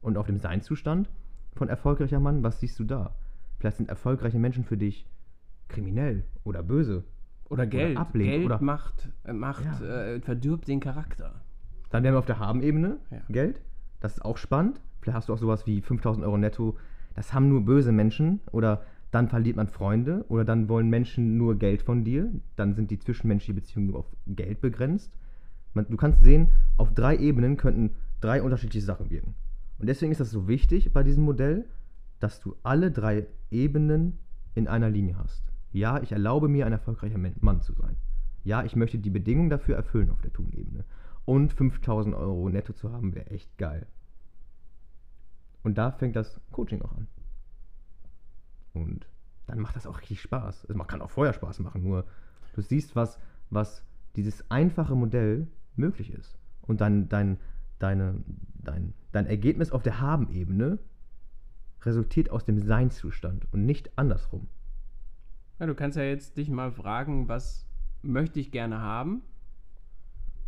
Und 0.00 0.16
auf 0.16 0.26
dem 0.26 0.38
Seinzustand 0.38 1.08
von 1.54 1.68
erfolgreicher 1.68 2.20
Mann, 2.20 2.42
was 2.42 2.60
siehst 2.60 2.78
du 2.78 2.84
da? 2.84 3.14
Vielleicht 3.58 3.78
sind 3.78 3.88
erfolgreiche 3.88 4.38
Menschen 4.38 4.64
für 4.64 4.76
dich 4.76 5.06
kriminell 5.68 6.24
oder 6.44 6.62
böse. 6.62 7.04
Oder 7.50 7.66
Geld. 7.66 7.96
ablehnen, 7.96 8.30
Geld 8.32 8.44
oder- 8.44 8.60
macht, 8.62 9.08
äh, 9.24 9.32
macht 9.32 9.64
Ja. 9.64 9.80
äh, 10.12 10.20
verdirbt 10.20 10.68
den 10.68 10.80
Charakter. 10.80 11.40
Dann 11.90 12.02
wären 12.04 12.12
wir 12.14 12.18
auf 12.18 12.26
der 12.26 12.38
Haben-Ebene, 12.38 12.98
Ja. 13.10 13.22
Geld. 13.30 13.62
Das 14.00 14.12
ist 14.18 14.24
auch 14.24 14.36
spannend. 14.36 14.82
Vielleicht 15.00 15.16
hast 15.16 15.28
du 15.30 15.32
auch 15.32 15.38
sowas 15.38 15.66
wie 15.66 15.80
5000 15.80 16.26
Euro 16.26 16.36
netto. 16.36 16.76
Das 17.14 17.32
haben 17.32 17.48
nur 17.48 17.64
böse 17.64 17.90
Menschen. 17.90 18.40
Oder 18.52 18.82
dann 19.10 19.28
verliert 19.28 19.56
man 19.56 19.66
Freunde. 19.68 20.26
Oder 20.28 20.44
dann 20.44 20.68
wollen 20.68 20.90
Menschen 20.90 21.38
nur 21.38 21.58
Geld 21.58 21.80
von 21.82 22.04
dir. 22.04 22.30
Dann 22.56 22.74
sind 22.74 22.90
die 22.90 22.98
zwischenmenschlichen 22.98 23.54
Beziehungen 23.54 23.86
nur 23.88 24.00
auf 24.00 24.14
Geld 24.26 24.60
begrenzt. 24.60 25.10
Man, 25.78 25.88
du 25.88 25.96
kannst 25.96 26.22
sehen, 26.22 26.50
auf 26.76 26.92
drei 26.92 27.16
Ebenen 27.16 27.56
könnten 27.56 27.94
drei 28.20 28.42
unterschiedliche 28.42 28.84
Sachen 28.84 29.10
wirken. 29.10 29.34
Und 29.78 29.88
deswegen 29.88 30.12
ist 30.12 30.20
das 30.20 30.30
so 30.30 30.48
wichtig 30.48 30.92
bei 30.92 31.02
diesem 31.02 31.24
Modell, 31.24 31.66
dass 32.20 32.40
du 32.40 32.56
alle 32.62 32.90
drei 32.90 33.26
Ebenen 33.50 34.18
in 34.54 34.66
einer 34.66 34.90
Linie 34.90 35.16
hast. 35.18 35.42
Ja, 35.70 36.02
ich 36.02 36.12
erlaube 36.12 36.48
mir, 36.48 36.66
ein 36.66 36.72
erfolgreicher 36.72 37.18
Mann 37.18 37.60
zu 37.60 37.72
sein. 37.74 37.96
Ja, 38.42 38.64
ich 38.64 38.74
möchte 38.74 38.98
die 38.98 39.10
Bedingungen 39.10 39.50
dafür 39.50 39.76
erfüllen 39.76 40.10
auf 40.10 40.20
der 40.20 40.32
Tun-Ebene. 40.32 40.84
Und 41.24 41.52
5000 41.52 42.14
Euro 42.14 42.48
netto 42.48 42.72
zu 42.72 42.90
haben, 42.90 43.14
wäre 43.14 43.30
echt 43.30 43.56
geil. 43.58 43.86
Und 45.62 45.78
da 45.78 45.92
fängt 45.92 46.16
das 46.16 46.40
Coaching 46.50 46.82
auch 46.82 46.96
an. 46.96 47.06
Und 48.72 49.06
dann 49.46 49.60
macht 49.60 49.76
das 49.76 49.86
auch 49.86 50.00
richtig 50.00 50.20
Spaß. 50.22 50.64
Es 50.68 50.86
kann 50.86 51.02
auch 51.02 51.10
vorher 51.10 51.34
Spaß 51.34 51.60
machen, 51.60 51.82
nur 51.82 52.04
Du 52.58 52.62
siehst, 52.62 52.96
was, 52.96 53.20
was 53.50 53.84
dieses 54.16 54.50
einfache 54.50 54.96
Modell 54.96 55.46
möglich 55.78 56.12
ist. 56.12 56.38
Und 56.62 56.80
dann 56.80 57.08
dein, 57.08 57.38
deine, 57.78 58.22
dein, 58.54 58.94
dein 59.12 59.26
Ergebnis 59.26 59.72
auf 59.72 59.82
der 59.82 60.00
Haben-Ebene 60.00 60.78
resultiert 61.82 62.30
aus 62.30 62.44
dem 62.44 62.58
Seinszustand 62.58 63.46
und 63.52 63.64
nicht 63.64 63.96
andersrum. 63.96 64.48
Ja, 65.58 65.66
du 65.66 65.74
kannst 65.74 65.96
ja 65.96 66.04
jetzt 66.04 66.36
dich 66.36 66.50
mal 66.50 66.70
fragen, 66.70 67.28
was 67.28 67.66
möchte 68.02 68.40
ich 68.40 68.50
gerne 68.50 68.80
haben? 68.80 69.22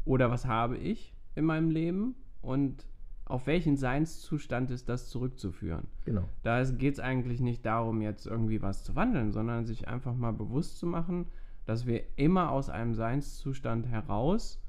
Oder 0.05 0.31
was 0.31 0.47
habe 0.47 0.77
ich 0.77 1.15
in 1.35 1.45
meinem 1.45 1.71
Leben? 1.71 2.15
Und 2.43 2.87
auf 3.25 3.47
welchen 3.47 3.77
Seinszustand 3.77 4.71
ist 4.71 4.89
das 4.89 5.09
zurückzuführen? 5.09 5.87
Genau. 6.05 6.29
Da 6.43 6.63
geht 6.65 6.95
es 6.95 7.01
eigentlich 7.01 7.41
nicht 7.41 7.65
darum, 7.65 8.03
jetzt 8.03 8.27
irgendwie 8.27 8.61
was 8.61 8.83
zu 8.83 8.97
wandeln, 8.97 9.31
sondern 9.31 9.65
sich 9.65 9.89
einfach 9.89 10.15
mal 10.15 10.33
bewusst 10.33 10.79
zu 10.79 10.87
machen, 10.87 11.27
dass 11.65 11.87
wir 11.87 12.03
immer 12.17 12.51
aus 12.51 12.71
einem 12.71 12.95
Seinszustand 12.95 13.87
heraus 13.87 14.60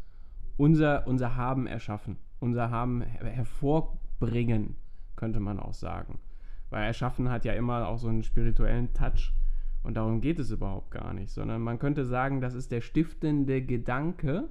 unser, 0.62 1.08
unser 1.08 1.36
Haben 1.36 1.65
erschaffen, 1.65 2.18
unser 2.39 2.70
Haben 2.70 3.01
her 3.01 3.25
hervorbringen, 3.25 4.75
könnte 5.15 5.39
man 5.39 5.60
auch 5.60 5.74
sagen. 5.74 6.20
Weil 6.70 6.86
Erschaffen 6.86 7.30
hat 7.30 7.46
ja 7.46 7.53
immer 7.53 7.88
auch 7.88 7.98
so 7.98 8.10
einen 8.10 8.22
spirituellen 8.22 8.94
Touch. 8.94 9.34
Und 9.82 9.96
darum 9.98 10.22
geht 10.22 10.38
es 10.38 10.51
überhaupt 10.51 10.91
gar 10.91 11.13
nicht, 11.13 11.32
sondern 11.32 11.63
man 11.63 11.80
könnte 11.80 12.06
sagen, 12.06 12.41
das 12.41 12.53
ist 12.53 12.72
der 12.72 12.82
stiftende 12.82 13.63
Gedanke, 13.63 14.50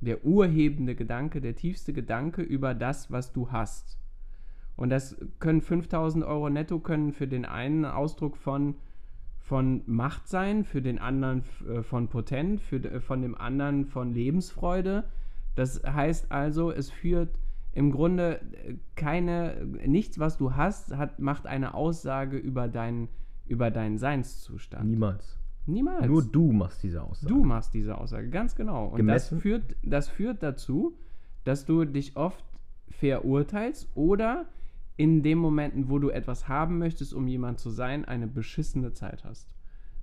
der 0.00 0.24
urhebende 0.24 0.94
Gedanke, 0.94 1.42
der 1.42 1.54
tiefste 1.54 1.92
Gedanke 1.92 2.40
über 2.40 2.72
das, 2.72 3.10
was 3.10 3.34
du 3.34 3.52
hast. 3.52 3.98
Und 4.74 4.88
das 4.88 5.18
können 5.38 5.60
5000 5.60 6.24
Euro 6.24 6.48
netto, 6.48 6.78
können 6.78 7.12
für 7.12 7.28
den 7.28 7.44
einen 7.44 7.84
Ausdruck 7.84 8.38
von, 8.38 8.76
von 9.38 9.82
Macht 9.84 10.28
sein, 10.28 10.64
für 10.64 10.80
den 10.80 10.98
anderen 10.98 11.42
äh, 11.68 11.82
von 11.82 12.08
Potent, 12.08 12.62
für, 12.62 13.02
von 13.02 13.20
dem 13.20 13.34
anderen 13.34 13.84
von 13.84 14.14
Lebensfreude. 14.14 15.04
Das 15.56 15.82
heißt 15.84 16.30
also, 16.30 16.70
es 16.70 16.90
führt 16.90 17.36
im 17.72 17.90
Grunde 17.90 18.40
äh, 18.40 18.76
keine, 18.94 19.66
nichts, 19.84 20.18
was 20.18 20.38
du 20.38 20.54
hast, 20.54 20.96
hat, 20.96 21.18
macht 21.18 21.46
eine 21.46 21.74
Aussage 21.74 22.36
über, 22.36 22.68
dein, 22.68 23.08
über 23.46 23.70
deinen 23.70 23.98
Seinszustand. 23.98 24.88
Niemals. 24.88 25.38
Niemals. 25.66 26.06
Nur 26.06 26.22
du 26.22 26.52
machst 26.52 26.82
diese 26.84 27.02
Aussage. 27.02 27.32
Du 27.32 27.42
machst 27.42 27.74
diese 27.74 27.98
Aussage, 27.98 28.30
ganz 28.30 28.54
genau. 28.54 28.86
Und 28.86 29.06
das 29.08 29.28
führt, 29.28 29.74
das 29.82 30.08
führt 30.08 30.42
dazu, 30.42 30.96
dass 31.44 31.64
du 31.64 31.84
dich 31.84 32.16
oft 32.16 32.44
verurteilst 32.88 33.88
oder 33.94 34.46
in 34.96 35.22
den 35.22 35.38
Momenten, 35.38 35.90
wo 35.90 35.98
du 35.98 36.10
etwas 36.10 36.48
haben 36.48 36.78
möchtest, 36.78 37.12
um 37.12 37.28
jemand 37.28 37.58
zu 37.58 37.70
sein, 37.70 38.04
eine 38.04 38.26
beschissene 38.26 38.92
Zeit 38.92 39.24
hast. 39.24 39.54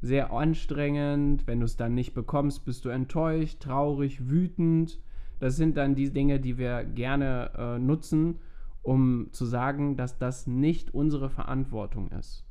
Sehr 0.01 0.31
anstrengend, 0.31 1.47
wenn 1.47 1.59
du 1.59 1.65
es 1.65 1.77
dann 1.77 1.95
nicht 1.95 2.13
bekommst, 2.13 2.65
bist 2.65 2.85
du 2.85 2.89
enttäuscht, 2.89 3.61
traurig, 3.61 4.29
wütend. 4.29 4.99
Das 5.43 5.57
sind 5.57 5.75
dann 5.75 5.93
die 5.93 6.09
Dinge, 6.09 6.39
die 6.39 6.57
wir 6.57 6.85
gerne 6.85 7.51
äh, 7.57 7.77
nutzen, 7.77 8.39
um 8.81 9.27
zu 9.33 9.43
sagen, 9.43 9.97
dass 9.97 10.17
das 10.17 10.47
nicht 10.47 10.93
unsere 10.93 11.29
Verantwortung 11.29 12.09
ist. 12.11 12.45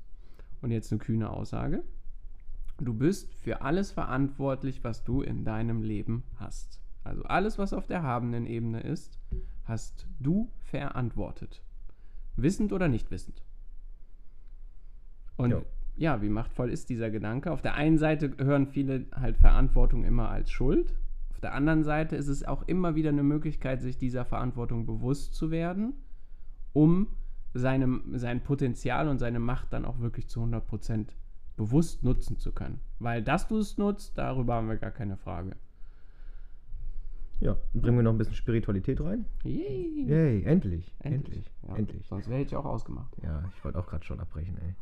Und 0.61 0.73
jetzt 0.73 0.93
eine 0.93 0.99
kühne 0.99 1.31
Aussage. 1.31 1.85
Du 2.77 2.93
bist 2.93 3.35
für 3.35 3.63
alles 3.63 3.93
verantwortlich, 3.93 4.85
was 4.85 5.05
du 5.05 5.23
in 5.23 5.43
deinem 5.43 5.83
Leben 5.83 6.25
hast. 6.37 6.83
Also 7.03 7.23
alles, 7.23 7.57
was 7.57 7.73
auf 7.73 7.87
der 7.87 8.03
habenden 8.03 8.45
Ebene 8.45 8.81
ist, 8.83 9.19
hast 9.65 10.07
du 10.21 10.51
verantwortet. 10.61 11.63
Wissend 12.37 12.75
oder 12.75 12.89
nicht 12.89 13.11
wissend. 13.11 13.43
Und 15.39 15.53
Jo. 15.53 15.65
ja, 15.97 16.21
wie 16.21 16.29
machtvoll 16.29 16.69
ist 16.69 16.91
dieser 16.91 17.11
Gedanke? 17.11 17.53
Auf 17.53 17.63
der 17.63 17.73
einen 17.73 17.97
Seite 17.97 18.37
hören 18.37 18.67
viele 18.67 19.07
halt 19.15 19.39
Verantwortung 19.39 20.05
immer 20.05 20.29
als 20.29 20.51
Schuld. 20.51 20.93
Auf 21.43 21.51
der 21.51 21.55
anderen 21.55 21.83
Seite 21.83 22.15
ist 22.15 22.29
es 22.29 22.45
auch 22.45 22.63
immer 22.69 22.95
wieder 22.95 23.09
eine 23.09 23.25
Möglichkeit, 23.25 23.83
sich 23.83 23.99
dieser 23.99 24.25
Verantwortung 24.25 24.87
bewusst 24.87 25.35
zu 25.35 25.51
werden, 25.51 25.95
um 26.73 27.09
seinem, 27.53 28.17
sein 28.17 28.45
Potenzial 28.45 29.09
und 29.09 29.19
seine 29.19 29.41
Macht 29.41 29.73
dann 29.73 29.85
auch 29.85 29.99
wirklich 29.99 30.29
zu 30.29 30.41
100% 30.41 31.09
bewusst 31.57 32.05
nutzen 32.05 32.39
zu 32.39 32.53
können. 32.53 32.79
Weil 33.01 33.25
dass 33.25 33.49
du 33.49 33.59
es 33.59 33.77
nutzt, 33.77 34.17
darüber 34.19 34.55
haben 34.55 34.69
wir 34.69 34.77
gar 34.77 34.93
keine 34.93 35.17
Frage. 35.17 35.57
Ja, 37.41 37.57
bringen 37.75 37.97
wir 37.97 38.05
noch 38.05 38.13
ein 38.13 38.19
bisschen 38.19 38.37
Spiritualität 38.37 39.01
rein. 39.01 39.25
Yay. 39.43 40.05
Yay, 40.07 40.45
endlich. 40.45 40.95
Endlich. 41.01 41.51
Ja, 41.67 41.75
Endlich. 41.75 42.07
Sonst 42.07 42.31
wäre 42.31 42.43
ich 42.43 42.55
auch 42.55 42.67
ausgemacht. 42.67 43.17
Ja, 43.21 43.51
ich 43.57 43.65
wollte 43.65 43.81
auch 43.81 43.89
gerade 43.89 44.05
schon 44.05 44.21
abbrechen, 44.21 44.59
ey. 44.59 44.77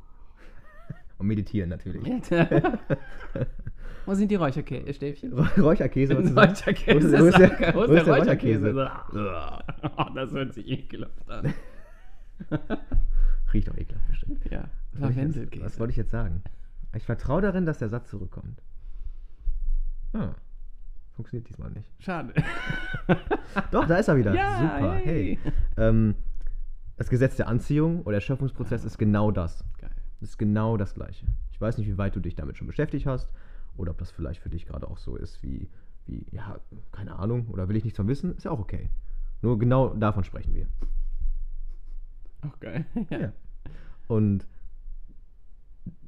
Und 1.20 1.26
meditieren 1.26 1.68
natürlich. 1.68 2.02
Wo 4.06 4.14
sind 4.14 4.30
die 4.30 4.36
Räucherstäbchen? 4.36 5.32
Räucherkäse, 5.58 6.16
was. 6.34 6.34
Räucherkäse. 6.66 7.18
Wo 7.20 7.24
ist 7.26 7.38
der- 7.38 7.74
wo 7.74 7.82
ist 7.82 8.06
der 8.06 8.16
Räucherkäse? 8.16 8.90
Das 10.14 10.32
hört 10.32 10.54
sich 10.54 10.66
ekelhaft 10.66 11.30
an. 11.30 11.52
Riecht 13.52 13.68
doch 13.68 13.76
ekelhaft 13.76 14.08
bestimmt. 14.08 14.44
Ja, 14.50 14.64
Was 14.92 15.02
wollte 15.02 15.12
ich 15.12 15.16
jetzt- 15.16 15.16
Lavendelkäse. 15.16 15.64
Was 15.64 15.78
wollte 15.78 15.90
ich 15.90 15.96
jetzt 15.98 16.10
sagen? 16.10 16.42
Ich 16.96 17.04
vertraue 17.04 17.42
darin, 17.42 17.66
dass 17.66 17.78
der 17.78 17.88
Satz 17.90 18.08
zurückkommt. 18.08 18.62
Ah, 20.14 20.30
funktioniert 21.14 21.48
diesmal 21.50 21.70
nicht. 21.70 21.88
Schade. 21.98 22.32
Doch, 23.70 23.86
da 23.86 23.96
ist 23.98 24.08
er 24.08 24.16
wieder. 24.16 24.34
Ja, 24.34 24.58
Super. 24.58 24.94
hey. 24.94 25.38
Hey. 25.42 25.52
Ähm, 25.76 26.14
das 26.96 27.10
Gesetz 27.10 27.36
der 27.36 27.48
Anziehung 27.48 28.00
oder 28.02 28.14
der 28.14 28.20
Schöpfungsprozess 28.22 28.84
ist 28.84 28.96
genau 28.98 29.30
das. 29.30 29.62
Das 30.20 30.30
ist 30.30 30.38
genau 30.38 30.76
das 30.76 30.94
Gleiche. 30.94 31.26
Ich 31.50 31.60
weiß 31.60 31.78
nicht, 31.78 31.86
wie 31.86 31.98
weit 31.98 32.14
du 32.14 32.20
dich 32.20 32.34
damit 32.34 32.56
schon 32.56 32.66
beschäftigt 32.66 33.06
hast 33.06 33.32
oder 33.76 33.92
ob 33.92 33.98
das 33.98 34.10
vielleicht 34.10 34.40
für 34.40 34.50
dich 34.50 34.66
gerade 34.66 34.88
auch 34.88 34.98
so 34.98 35.16
ist 35.16 35.42
wie, 35.42 35.68
wie, 36.06 36.26
ja, 36.30 36.60
keine 36.92 37.18
Ahnung, 37.18 37.48
oder 37.48 37.68
will 37.68 37.76
ich 37.76 37.84
nichts 37.84 37.96
von 37.96 38.08
wissen, 38.08 38.36
ist 38.36 38.44
ja 38.44 38.50
auch 38.50 38.60
okay. 38.60 38.90
Nur 39.42 39.58
genau 39.58 39.94
davon 39.94 40.24
sprechen 40.24 40.54
wir. 40.54 40.66
Auch 42.42 42.58
geil. 42.60 42.84
Ja. 43.10 43.32
Und 44.08 44.46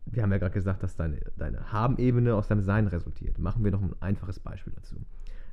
wir 0.07 0.23
haben 0.23 0.33
ja 0.33 0.39
gerade 0.39 0.53
gesagt, 0.53 0.83
dass 0.83 0.97
deine, 0.97 1.21
deine 1.37 1.73
Haben-Ebene 1.73 2.35
aus 2.35 2.49
deinem 2.49 2.63
Sein 2.63 2.87
resultiert. 2.89 3.39
Machen 3.39 3.65
wir 3.65 3.71
noch 3.71 3.81
ein 3.81 3.95
einfaches 4.01 4.41
Beispiel 4.41 4.73
dazu. 4.75 4.97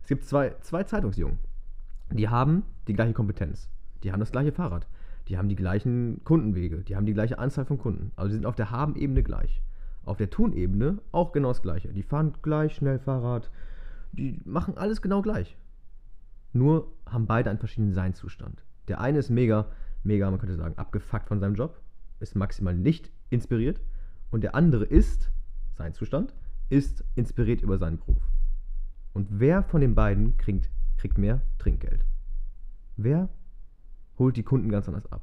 Es 0.02 0.10
gibt 0.10 0.26
zwei, 0.26 0.56
zwei 0.62 0.84
Zeitungsjungen, 0.84 1.38
die 2.12 2.28
haben 2.28 2.64
die 2.88 2.94
gleiche 2.94 3.14
Kompetenz. 3.14 3.70
Die 4.04 4.12
haben 4.12 4.20
das 4.20 4.32
gleiche 4.32 4.52
Fahrrad. 4.52 4.88
Die 5.30 5.38
haben 5.38 5.48
die 5.48 5.56
gleichen 5.56 6.24
Kundenwege. 6.24 6.78
Die 6.84 6.96
haben 6.96 7.06
die 7.06 7.14
gleiche 7.14 7.38
Anzahl 7.38 7.66
von 7.66 7.78
Kunden. 7.78 8.12
Also 8.16 8.30
sie 8.30 8.36
sind 8.38 8.46
auf 8.48 8.56
der 8.56 8.72
Haben-Ebene 8.72 9.22
gleich. 9.22 9.62
Auf 10.04 10.18
der 10.18 10.32
Tun-Ebene 10.32 10.98
auch 11.12 11.32
genau 11.32 11.50
das 11.50 11.62
Gleiche. 11.62 11.94
Die 11.94 12.02
fahren 12.02 12.34
gleich 12.42 12.76
schnell 12.76 12.98
Fahrrad. 12.98 13.52
Die 14.12 14.42
machen 14.44 14.76
alles 14.76 15.04
genau 15.04 15.22
gleich. 15.22 15.56
Nur 16.52 16.92
haben 17.06 17.28
beide 17.28 17.52
einen 17.52 17.60
verschiedenen 17.60 17.94
Seinszustand. 17.94 18.64
Der 18.88 19.00
eine 19.02 19.20
ist 19.20 19.30
mega, 19.30 19.68
mega, 20.04 20.30
man 20.32 20.40
könnte 20.40 20.56
sagen, 20.56 20.80
abgefuckt 20.80 21.28
von 21.28 21.40
seinem 21.40 21.54
Job, 21.54 21.80
ist 22.20 22.36
maximal 22.36 22.76
nicht 22.76 23.12
inspiriert. 23.30 23.80
Und 24.32 24.44
der 24.44 24.56
andere 24.56 24.86
ist, 24.86 25.32
sein 25.78 25.94
Zustand, 25.94 26.34
ist 26.70 27.04
inspiriert 27.14 27.62
über 27.62 27.78
seinen 27.78 28.00
Beruf. 28.00 28.28
Und 29.14 29.28
wer 29.30 29.62
von 29.62 29.82
den 29.82 29.94
beiden 29.94 30.38
kriegt, 30.38 30.72
kriegt 30.98 31.20
mehr 31.20 31.42
Trinkgeld? 31.60 32.04
Wer 32.98 33.30
holt 34.20 34.38
die 34.38 34.44
Kunden 34.44 34.70
ganz 34.70 34.88
anders 34.88 35.12
ab? 35.12 35.22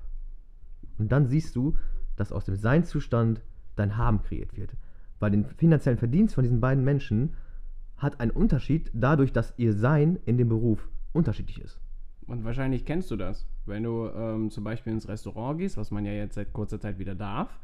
Und 0.99 1.13
dann 1.13 1.27
siehst 1.27 1.55
du, 1.55 1.77
dass 2.17 2.33
aus 2.33 2.47
dem 2.47 2.57
Seinszustand 2.57 3.43
dein 3.77 3.97
Haben 3.97 4.23
kreiert 4.23 4.57
wird. 4.57 4.75
Weil 5.21 5.31
den 5.31 5.45
finanziellen 5.45 5.99
Verdienst 5.99 6.35
von 6.35 6.45
diesen 6.45 6.61
beiden 6.61 6.85
Menschen 6.85 7.35
hat 7.97 8.21
einen 8.21 8.31
Unterschied 8.31 8.91
dadurch, 8.93 9.33
dass 9.33 9.55
ihr 9.57 9.73
Sein 9.73 10.19
in 10.25 10.37
dem 10.37 10.49
Beruf 10.49 10.89
unterschiedlich 11.13 11.61
ist. 11.61 11.79
Und 12.27 12.45
wahrscheinlich 12.45 12.85
kennst 12.85 13.11
du 13.11 13.17
das. 13.17 13.47
Wenn 13.67 13.85
du 13.85 14.09
ähm, 14.09 14.51
zum 14.51 14.65
Beispiel 14.65 14.93
ins 14.93 15.09
Restaurant 15.09 15.59
gehst, 15.59 15.77
was 15.77 15.91
man 15.91 16.05
ja 16.05 16.13
jetzt 16.13 16.35
seit 16.35 16.53
kurzer 16.53 16.81
Zeit 16.81 16.99
wieder 16.99 17.15
darf, 17.15 17.59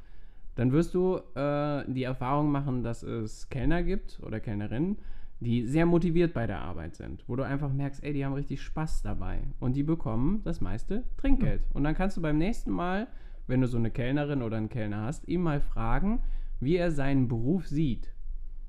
dann 0.54 0.72
wirst 0.72 0.94
du 0.94 1.16
äh, 1.34 1.84
die 1.88 2.04
Erfahrung 2.04 2.50
machen, 2.50 2.82
dass 2.82 3.02
es 3.02 3.48
Kellner 3.48 3.82
gibt 3.82 4.20
oder 4.22 4.38
Kellnerinnen, 4.38 4.98
die 5.42 5.66
sehr 5.66 5.86
motiviert 5.86 6.32
bei 6.34 6.46
der 6.46 6.60
Arbeit 6.60 6.96
sind, 6.96 7.24
wo 7.26 7.36
du 7.36 7.42
einfach 7.42 7.72
merkst, 7.72 8.02
ey, 8.02 8.12
die 8.12 8.24
haben 8.24 8.34
richtig 8.34 8.62
Spaß 8.62 9.02
dabei 9.02 9.42
und 9.60 9.76
die 9.76 9.82
bekommen 9.82 10.42
das 10.44 10.60
meiste 10.60 11.04
Trinkgeld. 11.16 11.62
Und 11.72 11.84
dann 11.84 11.94
kannst 11.94 12.16
du 12.16 12.22
beim 12.22 12.38
nächsten 12.38 12.70
Mal, 12.70 13.08
wenn 13.46 13.60
du 13.60 13.66
so 13.66 13.78
eine 13.78 13.90
Kellnerin 13.90 14.42
oder 14.42 14.56
einen 14.56 14.68
Kellner 14.68 15.02
hast, 15.02 15.28
ihm 15.28 15.42
mal 15.42 15.60
fragen, 15.60 16.22
wie 16.60 16.76
er 16.76 16.90
seinen 16.90 17.28
Beruf 17.28 17.66
sieht. 17.66 18.12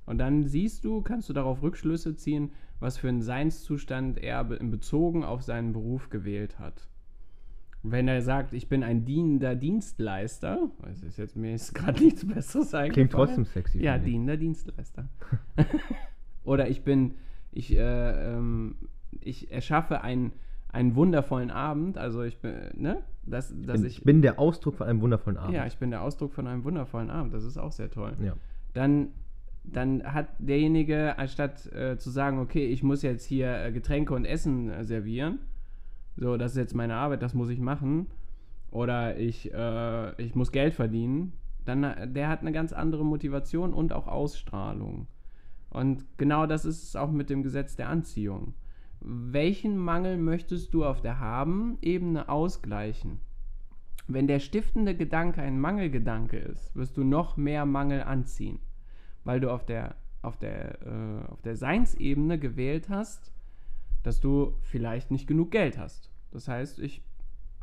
Und 0.05 0.17
dann 0.17 0.43
siehst 0.43 0.83
du, 0.83 1.01
kannst 1.01 1.29
du 1.29 1.33
darauf 1.33 1.61
Rückschlüsse 1.61 2.15
ziehen, 2.15 2.51
was 2.79 2.97
für 2.97 3.07
einen 3.07 3.21
Seinszustand 3.21 4.17
er 4.21 4.43
bezogen 4.43 5.23
auf 5.23 5.43
seinen 5.43 5.71
Beruf 5.71 6.09
gewählt 6.09 6.59
hat. 6.59 6.89
Wenn 7.83 8.07
er 8.07 8.21
sagt, 8.21 8.53
ich 8.53 8.69
bin 8.69 8.83
ein 8.83 9.05
dienender 9.05 9.55
Dienstleister, 9.55 10.71
das 10.81 11.03
ist 11.03 11.17
jetzt 11.17 11.35
mir 11.35 11.53
ist 11.53 11.73
gerade 11.75 12.03
nichts 12.03 12.25
Besseres 12.25 12.73
eingefallen. 12.73 12.93
Klingt 12.93 13.11
trotzdem 13.11 13.45
sexy. 13.45 13.79
Ja, 13.79 13.97
dienender 13.97 14.37
Dienstleister. 14.37 15.07
Oder 16.43 16.69
ich 16.69 16.83
bin, 16.83 17.15
ich, 17.51 17.75
äh, 17.75 18.33
ähm, 18.33 18.75
ich 19.21 19.51
erschaffe 19.51 20.01
einen, 20.01 20.33
einen 20.69 20.95
wundervollen 20.95 21.51
Abend, 21.51 21.97
also 21.97 22.23
ich 22.23 22.37
bin, 22.39 22.53
ne, 22.75 23.03
dass, 23.25 23.53
dass 23.61 23.81
bin, 23.81 23.89
ich, 23.89 23.99
ich 23.99 24.03
bin 24.03 24.21
der 24.21 24.39
Ausdruck 24.39 24.75
von 24.75 24.87
einem 24.87 25.01
wundervollen 25.01 25.37
Abend. 25.37 25.53
ja, 25.53 25.65
ich 25.65 25.77
bin 25.77 25.91
der 25.91 26.01
Ausdruck 26.01 26.33
von 26.33 26.47
einem 26.47 26.63
wundervollen 26.63 27.09
Abend, 27.09 27.33
das 27.33 27.43
ist 27.43 27.57
auch 27.57 27.71
sehr 27.71 27.89
toll 27.89 28.13
Ja. 28.21 28.33
dann 28.73 29.09
dann 29.65 30.03
hat 30.03 30.27
derjenige, 30.39 31.17
anstatt 31.17 31.71
äh, 31.71 31.97
zu 31.97 32.09
sagen, 32.09 32.39
okay, 32.39 32.65
ich 32.65 32.83
muss 32.83 33.01
jetzt 33.01 33.23
hier 33.23 33.63
äh, 33.63 33.71
Getränke 33.71 34.13
und 34.13 34.25
Essen 34.25 34.69
äh, 34.69 34.83
servieren, 34.83 35.39
so, 36.17 36.37
das 36.37 36.51
ist 36.51 36.57
jetzt 36.57 36.75
meine 36.75 36.95
Arbeit, 36.95 37.21
das 37.21 37.33
muss 37.33 37.49
ich 37.49 37.59
machen, 37.59 38.07
oder 38.71 39.17
ich, 39.17 39.53
äh, 39.53 40.21
ich 40.21 40.35
muss 40.35 40.51
Geld 40.51 40.73
verdienen, 40.73 41.33
dann 41.65 41.83
äh, 41.83 42.07
der 42.07 42.27
hat 42.27 42.41
eine 42.41 42.51
ganz 42.51 42.73
andere 42.73 43.05
Motivation 43.05 43.73
und 43.73 43.93
auch 43.93 44.07
Ausstrahlung. 44.07 45.07
Und 45.73 46.05
genau 46.17 46.45
das 46.45 46.65
ist 46.65 46.83
es 46.83 46.95
auch 46.95 47.11
mit 47.11 47.29
dem 47.29 47.41
Gesetz 47.41 47.75
der 47.75 47.89
Anziehung. 47.89 48.53
Welchen 49.01 49.75
Mangel 49.75 50.17
möchtest 50.17 50.73
du 50.73 50.85
auf 50.85 51.01
der 51.01 51.19
Haben-Ebene 51.19 52.29
ausgleichen? 52.29 53.19
Wenn 54.07 54.27
der 54.27 54.39
stiftende 54.39 54.95
Gedanke 54.95 55.41
ein 55.41 55.59
Mangelgedanke 55.59 56.37
ist, 56.37 56.75
wirst 56.75 56.95
du 56.95 57.03
noch 57.03 57.37
mehr 57.37 57.65
Mangel 57.65 58.03
anziehen, 58.03 58.59
weil 59.23 59.39
du 59.39 59.51
auf 59.51 59.65
der, 59.65 59.95
auf 60.21 60.37
der, 60.37 60.81
äh, 60.85 61.31
auf 61.31 61.41
der 61.41 61.55
Seinsebene 61.55 62.37
gewählt 62.37 62.89
hast, 62.89 63.31
dass 64.03 64.19
du 64.19 64.53
vielleicht 64.61 65.09
nicht 65.09 65.27
genug 65.27 65.51
Geld 65.51 65.77
hast. 65.77 66.11
Das 66.31 66.47
heißt, 66.47 66.79
ich 66.79 67.01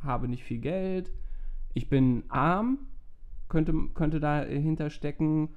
habe 0.03 0.29
nicht 0.29 0.45
viel 0.45 0.59
Geld, 0.59 1.13
ich 1.75 1.89
bin 1.89 2.25
arm, 2.29 2.79
könnte, 3.49 3.75
könnte 3.95 4.19
dahinter 4.19 4.91
stecken, 4.91 5.51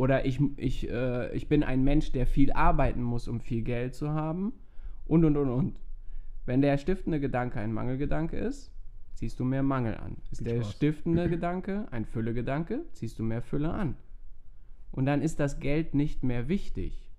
oder 0.00 0.24
ich, 0.24 0.40
ich, 0.56 0.88
äh, 0.88 1.30
ich 1.36 1.46
bin 1.46 1.62
ein 1.62 1.84
Mensch, 1.84 2.10
der 2.12 2.26
viel 2.26 2.52
arbeiten 2.52 3.02
muss, 3.02 3.28
um 3.28 3.38
viel 3.40 3.60
Geld 3.62 3.94
zu 3.94 4.10
haben, 4.12 4.54
und, 5.04 5.26
und, 5.26 5.36
und, 5.36 5.50
und. 5.50 5.80
Wenn 6.46 6.62
der 6.62 6.78
stiftende 6.78 7.20
Gedanke 7.20 7.60
ein 7.60 7.72
Mangelgedanke 7.74 8.38
ist, 8.38 8.72
ziehst 9.14 9.38
du 9.38 9.44
mehr 9.44 9.62
Mangel 9.62 9.94
an. 9.96 10.16
Ist 10.30 10.46
der 10.46 10.62
Spaß. 10.62 10.72
stiftende 10.72 11.28
Gedanke 11.36 11.86
ein 11.90 12.06
Füllegedanke, 12.06 12.86
ziehst 12.92 13.18
du 13.18 13.22
mehr 13.24 13.42
Fülle 13.42 13.72
an. 13.74 13.94
Und 14.90 15.04
dann 15.04 15.20
ist 15.20 15.38
das 15.38 15.60
Geld 15.60 15.94
nicht 15.94 16.24
mehr 16.24 16.48
wichtig. 16.48 17.10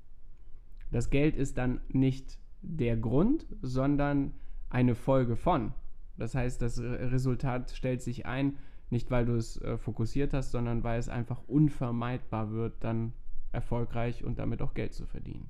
Das 0.90 1.12
Geld 1.12 1.36
ist 1.36 1.60
dann 1.60 1.82
nicht 1.90 2.40
der 2.64 2.98
Grund, 2.98 3.46
sondern 3.62 4.34
eine 4.72 4.96
Folge 4.96 5.36
von. 5.36 5.74
Das 6.18 6.34
heißt, 6.34 6.62
das 6.64 6.80
Re- 6.82 7.12
Resultat 7.12 7.70
stellt 7.72 8.02
sich 8.02 8.26
ein, 8.26 8.58
nicht 8.92 9.10
weil 9.10 9.26
du 9.26 9.36
es 9.36 9.60
äh, 9.62 9.78
fokussiert 9.78 10.34
hast, 10.34 10.52
sondern 10.52 10.84
weil 10.84 11.00
es 11.00 11.10
einfach 11.10 11.42
unvermeidbar 11.48 12.52
wird, 12.52 12.84
dann 12.84 13.14
erfolgreich 13.52 14.24
und 14.24 14.40
damit 14.40 14.62
auch 14.62 14.74
Geld 14.74 14.94
zu 14.94 15.06
verdienen. 15.06 15.50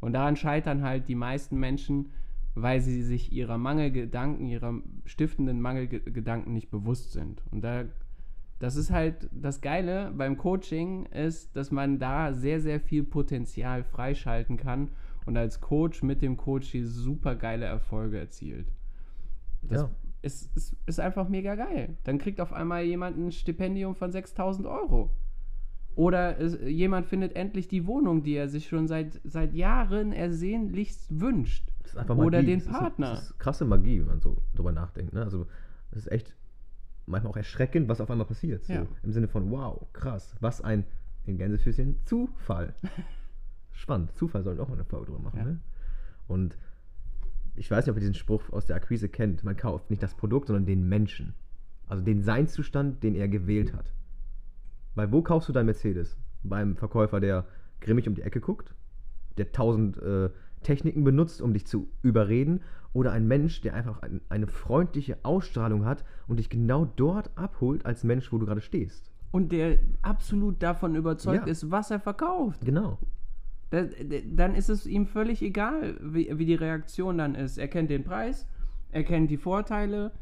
Und 0.00 0.12
daran 0.12 0.36
scheitern 0.36 0.82
halt 0.82 1.08
die 1.08 1.14
meisten 1.14 1.58
Menschen, 1.58 2.10
weil 2.54 2.80
sie 2.80 3.02
sich 3.02 3.32
ihrer 3.32 3.58
Mangelgedanken, 3.58 4.46
ihrer 4.46 4.74
stiftenden 5.06 5.60
Mangelgedanken 5.60 6.52
nicht 6.52 6.70
bewusst 6.70 7.12
sind. 7.12 7.42
Und 7.50 7.62
da, 7.62 7.84
das 8.58 8.76
ist 8.76 8.90
halt 8.90 9.28
das 9.32 9.60
Geile 9.60 10.12
beim 10.16 10.36
Coaching 10.36 11.06
ist, 11.06 11.56
dass 11.56 11.70
man 11.70 11.98
da 11.98 12.32
sehr, 12.32 12.60
sehr 12.60 12.80
viel 12.80 13.02
Potenzial 13.02 13.82
freischalten 13.82 14.56
kann 14.56 14.90
und 15.26 15.36
als 15.36 15.60
Coach 15.60 16.02
mit 16.02 16.22
dem 16.22 16.36
Coach 16.36 16.76
super 16.82 17.34
geile 17.34 17.64
Erfolge 17.64 18.18
erzielt. 18.18 18.72
Das 19.62 19.82
Ja. 19.82 19.90
Ist, 20.24 20.54
ist, 20.56 20.76
ist 20.86 21.00
einfach 21.00 21.28
mega 21.28 21.54
geil. 21.54 21.96
Dann 22.04 22.18
kriegt 22.18 22.40
auf 22.40 22.52
einmal 22.52 22.82
jemand 22.84 23.16
ein 23.18 23.30
Stipendium 23.32 23.94
von 23.94 24.10
6000 24.10 24.66
Euro. 24.66 25.10
Oder 25.96 26.40
es, 26.40 26.58
jemand 26.60 27.06
findet 27.06 27.36
endlich 27.36 27.68
die 27.68 27.86
Wohnung, 27.86 28.22
die 28.24 28.34
er 28.34 28.48
sich 28.48 28.66
schon 28.66 28.88
seit, 28.88 29.20
seit 29.22 29.54
Jahren 29.54 30.12
ersehnlichst 30.12 31.20
wünscht. 31.20 31.68
Das 31.82 31.92
ist 31.92 31.98
einfach 31.98 32.16
Oder 32.16 32.38
Magie. 32.38 32.46
den 32.46 32.58
Das 32.58 32.66
ist- 32.66 32.72
Partner. 32.72 33.10
Das 33.10 33.22
ist 33.30 33.38
krasse 33.38 33.64
Magie, 33.64 34.00
wenn 34.00 34.06
man 34.08 34.20
so 34.20 34.38
drüber 34.56 34.72
nachdenkt. 34.72 35.12
Ne? 35.12 35.22
Also, 35.22 35.46
das 35.92 36.00
ist 36.06 36.12
echt 36.12 36.34
manchmal 37.06 37.30
auch 37.32 37.36
erschreckend, 37.36 37.88
was 37.88 38.00
auf 38.00 38.10
einmal 38.10 38.26
passiert. 38.26 38.64
So, 38.64 38.72
Ja. 38.72 38.86
Im 39.04 39.12
Sinne 39.12 39.28
von, 39.28 39.50
wow, 39.52 39.86
krass, 39.92 40.34
was 40.40 40.60
ein, 40.62 40.84
in 41.26 41.38
Gänsefüßchen, 41.38 42.00
Zufall. 42.06 42.74
Spannend. 43.72 44.12
Zufall 44.16 44.42
sollen 44.42 44.56
wir 44.56 44.62
auch 44.64 44.68
mal 44.68 44.74
eine 44.74 44.84
Folge 44.84 45.06
drüber 45.06 45.20
machen. 45.20 45.38
Ja. 45.38 45.44
Ne? 45.44 45.60
Und 46.26 46.58
ich 47.56 47.70
weiß 47.70 47.84
nicht, 47.86 47.90
ob 47.90 47.96
ihr 47.96 48.00
diesen 48.00 48.14
Spruch 48.14 48.42
aus 48.50 48.66
der 48.66 48.76
Akquise 48.76 49.08
kennt. 49.08 49.44
Man 49.44 49.56
kauft 49.56 49.90
nicht 49.90 50.02
das 50.02 50.14
Produkt, 50.14 50.48
sondern 50.48 50.66
den 50.66 50.88
Menschen. 50.88 51.34
Also 51.86 52.02
den 52.02 52.22
Seinszustand, 52.22 53.02
den 53.02 53.14
er 53.14 53.28
gewählt 53.28 53.72
hat. 53.74 53.92
Weil 54.94 55.12
wo 55.12 55.22
kaufst 55.22 55.48
du 55.48 55.52
dein 55.52 55.66
Mercedes? 55.66 56.16
Beim 56.42 56.76
Verkäufer, 56.76 57.20
der 57.20 57.46
grimmig 57.80 58.08
um 58.08 58.14
die 58.14 58.22
Ecke 58.22 58.40
guckt, 58.40 58.74
der 59.36 59.52
tausend 59.52 59.98
äh, 59.98 60.30
Techniken 60.62 61.04
benutzt, 61.04 61.42
um 61.42 61.52
dich 61.52 61.66
zu 61.66 61.88
überreden, 62.02 62.60
oder 62.92 63.10
ein 63.12 63.26
Mensch, 63.26 63.60
der 63.60 63.74
einfach 63.74 64.02
ein, 64.02 64.20
eine 64.28 64.46
freundliche 64.46 65.18
Ausstrahlung 65.24 65.84
hat 65.84 66.04
und 66.28 66.38
dich 66.38 66.48
genau 66.48 66.84
dort 66.84 67.36
abholt 67.36 67.84
als 67.84 68.04
Mensch, 68.04 68.32
wo 68.32 68.38
du 68.38 68.46
gerade 68.46 68.60
stehst. 68.60 69.10
Und 69.32 69.50
der 69.50 69.78
absolut 70.02 70.62
davon 70.62 70.94
überzeugt 70.94 71.46
Ja. 71.46 71.50
ist, 71.50 71.70
was 71.72 71.90
er 71.90 71.98
verkauft. 71.98 72.64
Genau. 72.64 72.98
Da, 73.74 73.82
da- 73.82 74.20
dann 74.24 74.54
ist 74.54 74.68
es 74.68 74.86
ihm 74.86 75.04
völlig 75.06 75.42
egal, 75.42 75.96
wie, 76.00 76.30
wie 76.38 76.46
die 76.46 76.54
Reaktion 76.54 77.18
dann 77.18 77.34
ist. 77.34 77.58
Er 77.58 77.66
kennt 77.66 77.90
den 77.90 78.04
Preis, 78.04 78.46
er 78.92 79.02
kennt 79.02 79.30
die 79.30 79.36
Vorteile 79.36 80.12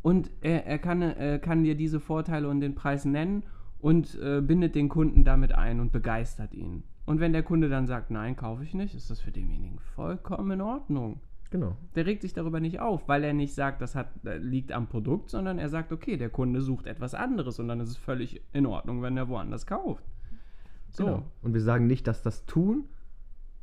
und 0.00 0.30
er, 0.40 0.64
er 0.66 0.78
kann, 0.78 1.02
äh, 1.02 1.38
kann 1.42 1.62
dir 1.62 1.74
diese 1.74 2.00
Vorteile 2.00 2.48
und 2.48 2.60
den 2.60 2.74
Preis 2.74 3.04
nennen 3.04 3.44
und 3.80 4.18
äh, 4.22 4.40
bindet 4.40 4.74
den 4.74 4.88
Kunden 4.88 5.24
damit 5.24 5.52
ein 5.54 5.78
und 5.80 5.92
begeistert 5.92 6.54
ihn. 6.54 6.84
Und 7.04 7.20
wenn 7.20 7.32
der 7.34 7.42
Kunde 7.42 7.68
dann 7.68 7.86
sagt, 7.86 8.10
nein, 8.10 8.34
kaufe 8.34 8.62
ich 8.64 8.72
nicht, 8.72 8.94
ist 8.94 9.10
das 9.10 9.20
für 9.20 9.30
denjenigen 9.30 9.78
vollkommen 9.78 10.52
in 10.52 10.60
Ordnung. 10.62 11.20
Genau. 11.50 11.76
Der 11.96 12.06
regt 12.06 12.22
sich 12.22 12.32
darüber 12.32 12.60
nicht 12.60 12.80
auf, 12.80 13.08
weil 13.08 13.24
er 13.24 13.34
nicht 13.34 13.52
sagt, 13.54 13.82
das 13.82 13.94
hat, 13.94 14.08
äh, 14.24 14.38
liegt 14.38 14.72
am 14.72 14.86
Produkt, 14.86 15.28
sondern 15.28 15.58
er 15.58 15.68
sagt, 15.68 15.92
okay, 15.92 16.16
der 16.16 16.30
Kunde 16.30 16.62
sucht 16.62 16.86
etwas 16.86 17.14
anderes 17.14 17.58
und 17.58 17.68
dann 17.68 17.80
ist 17.80 17.90
es 17.90 17.96
völlig 17.98 18.40
in 18.54 18.64
Ordnung, 18.64 19.02
wenn 19.02 19.18
er 19.18 19.28
woanders 19.28 19.66
kauft. 19.66 20.02
So. 20.88 21.04
Genau. 21.04 21.22
Und 21.42 21.52
wir 21.52 21.60
sagen 21.60 21.86
nicht, 21.86 22.06
dass 22.06 22.22
das 22.22 22.46
Tun 22.46 22.84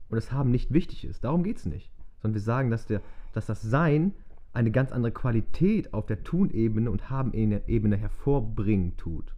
und 0.10 0.15
das 0.15 0.32
Haben 0.32 0.52
nicht 0.52 0.74
wichtig 0.74 1.06
ist. 1.06 1.24
Darum 1.24 1.43
geht 1.43 1.58
es 1.58 1.65
nicht. 1.65 1.91
Sondern 2.22 2.36
wir 2.36 2.41
sagen, 2.41 2.69
dass, 2.69 2.86
der, 2.86 3.02
dass 3.34 3.45
das 3.45 3.62
Sein 3.62 4.13
eine 4.54 4.72
ganz 4.72 4.91
andere 4.91 5.12
Qualität 5.12 5.93
auf 5.93 6.06
der 6.06 6.24
Tun-Ebene 6.24 6.89
und 6.91 7.10
Haben-Ebene 7.10 7.98
hervorbringen 7.98 8.98
tut. 8.98 9.36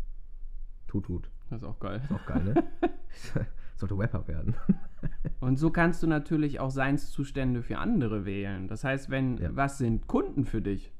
Tut, 0.87 1.05
tut. 1.05 1.29
Das 1.49 1.61
ist 1.61 1.67
auch 1.67 1.79
geil. 1.79 2.01
Ist 2.03 2.11
auch 2.11 2.25
geil, 2.25 2.43
ne? 2.43 2.63
Sollte 3.75 3.97
Rapper 3.97 4.27
werden. 4.27 4.55
Und 5.39 5.57
so 5.57 5.71
kannst 5.71 6.03
du 6.03 6.07
natürlich 6.07 6.59
auch 6.59 6.69
Seinszustände 6.69 7.63
für 7.63 7.79
andere 7.79 8.25
wählen. 8.25 8.67
Das 8.67 8.83
heißt, 8.83 9.09
wenn, 9.09 9.37
Ja. 9.39 9.55
was 9.55 9.79
sind 9.79 10.07
Kunden 10.07 10.45
für 10.45 10.61
dich? 10.61 10.93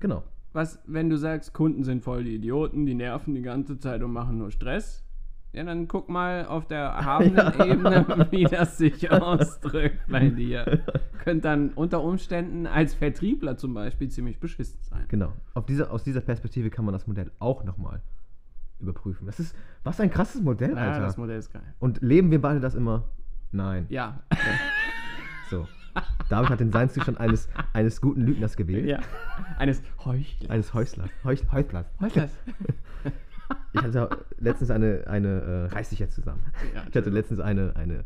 genau. 0.00 0.24
Was, 0.52 0.82
wenn 0.86 1.08
du 1.10 1.16
sagst, 1.16 1.52
Kunden 1.54 1.84
sind 1.84 2.02
voll 2.02 2.24
die 2.24 2.34
Idioten, 2.34 2.84
die 2.84 2.94
nerven 2.94 3.34
die 3.36 3.42
ganze 3.42 3.78
Zeit 3.78 4.02
und 4.02 4.12
machen 4.12 4.38
nur 4.38 4.50
Stress, 4.50 5.04
ja, 5.52 5.64
dann 5.64 5.88
guck 5.88 6.08
mal 6.08 6.46
auf 6.46 6.66
der 6.66 6.92
habenden 7.04 7.36
Ja. 7.36 7.64
Ebene, 7.64 8.26
wie 8.30 8.44
das 8.44 8.78
sich 8.78 9.10
ausdrückt 9.10 9.98
bei 10.08 10.28
dir. 10.28 10.80
Könnte 11.24 11.42
dann 11.48 11.70
unter 11.70 12.02
Umständen 12.02 12.66
als 12.66 12.94
Vertriebler 12.94 13.56
zum 13.56 13.74
Beispiel 13.74 14.08
ziemlich 14.08 14.38
beschissen 14.40 14.78
sein. 14.82 15.04
Genau. 15.08 15.32
Auf 15.54 15.66
dieser, 15.66 15.90
aus 15.90 16.02
dieser 16.04 16.20
Perspektive 16.20 16.70
kann 16.70 16.84
man 16.84 16.92
das 16.92 17.06
Modell 17.06 17.30
auch 17.40 17.64
nochmal 17.64 18.00
überprüfen. 18.78 19.26
Das 19.26 19.38
ist, 19.40 19.54
was 19.84 20.00
ein 20.00 20.10
krasses 20.10 20.40
Modell, 20.40 20.70
Ja, 20.70 20.76
Alter. 20.92 21.00
das 21.00 21.16
Modell 21.18 21.38
ist 21.38 21.52
geil. 21.52 21.62
Und 21.80 22.00
leben 22.00 22.30
wir 22.30 22.40
beide 22.40 22.60
das 22.60 22.74
immer? 22.74 23.04
Nein. 23.52 23.86
Ja. 23.88 24.20
So. 25.50 25.66
David 26.28 26.50
hat 26.50 26.60
den 26.60 26.70
Seinszustand 26.70 27.18
eines, 27.18 27.48
eines 27.72 28.00
guten 28.00 28.20
Lügners 28.20 28.56
gewählt. 28.56 28.86
ja. 28.86 29.00
Eines 29.58 29.82
Heuchlers. 30.04 30.48
Eines 30.48 30.72
Häuslers. 30.74 31.10
Heuch, 31.24 31.42
Heuchlers. 31.50 31.86
Heuchlers. 32.00 32.30
Ich 33.72 33.82
hatte 33.82 34.08
letztens 34.38 34.70
eine, 34.70 35.04
eine 35.06 35.28
äh, 35.28 35.74
reiß 35.74 35.90
dich 35.90 36.00
jetzt 36.00 36.14
zusammen. 36.14 36.42
Ja, 36.74 36.84
Ich 36.88 36.96
hatte 36.96 37.10
letztens 37.10 37.40
eine, 37.40 37.76
eine 37.76 38.04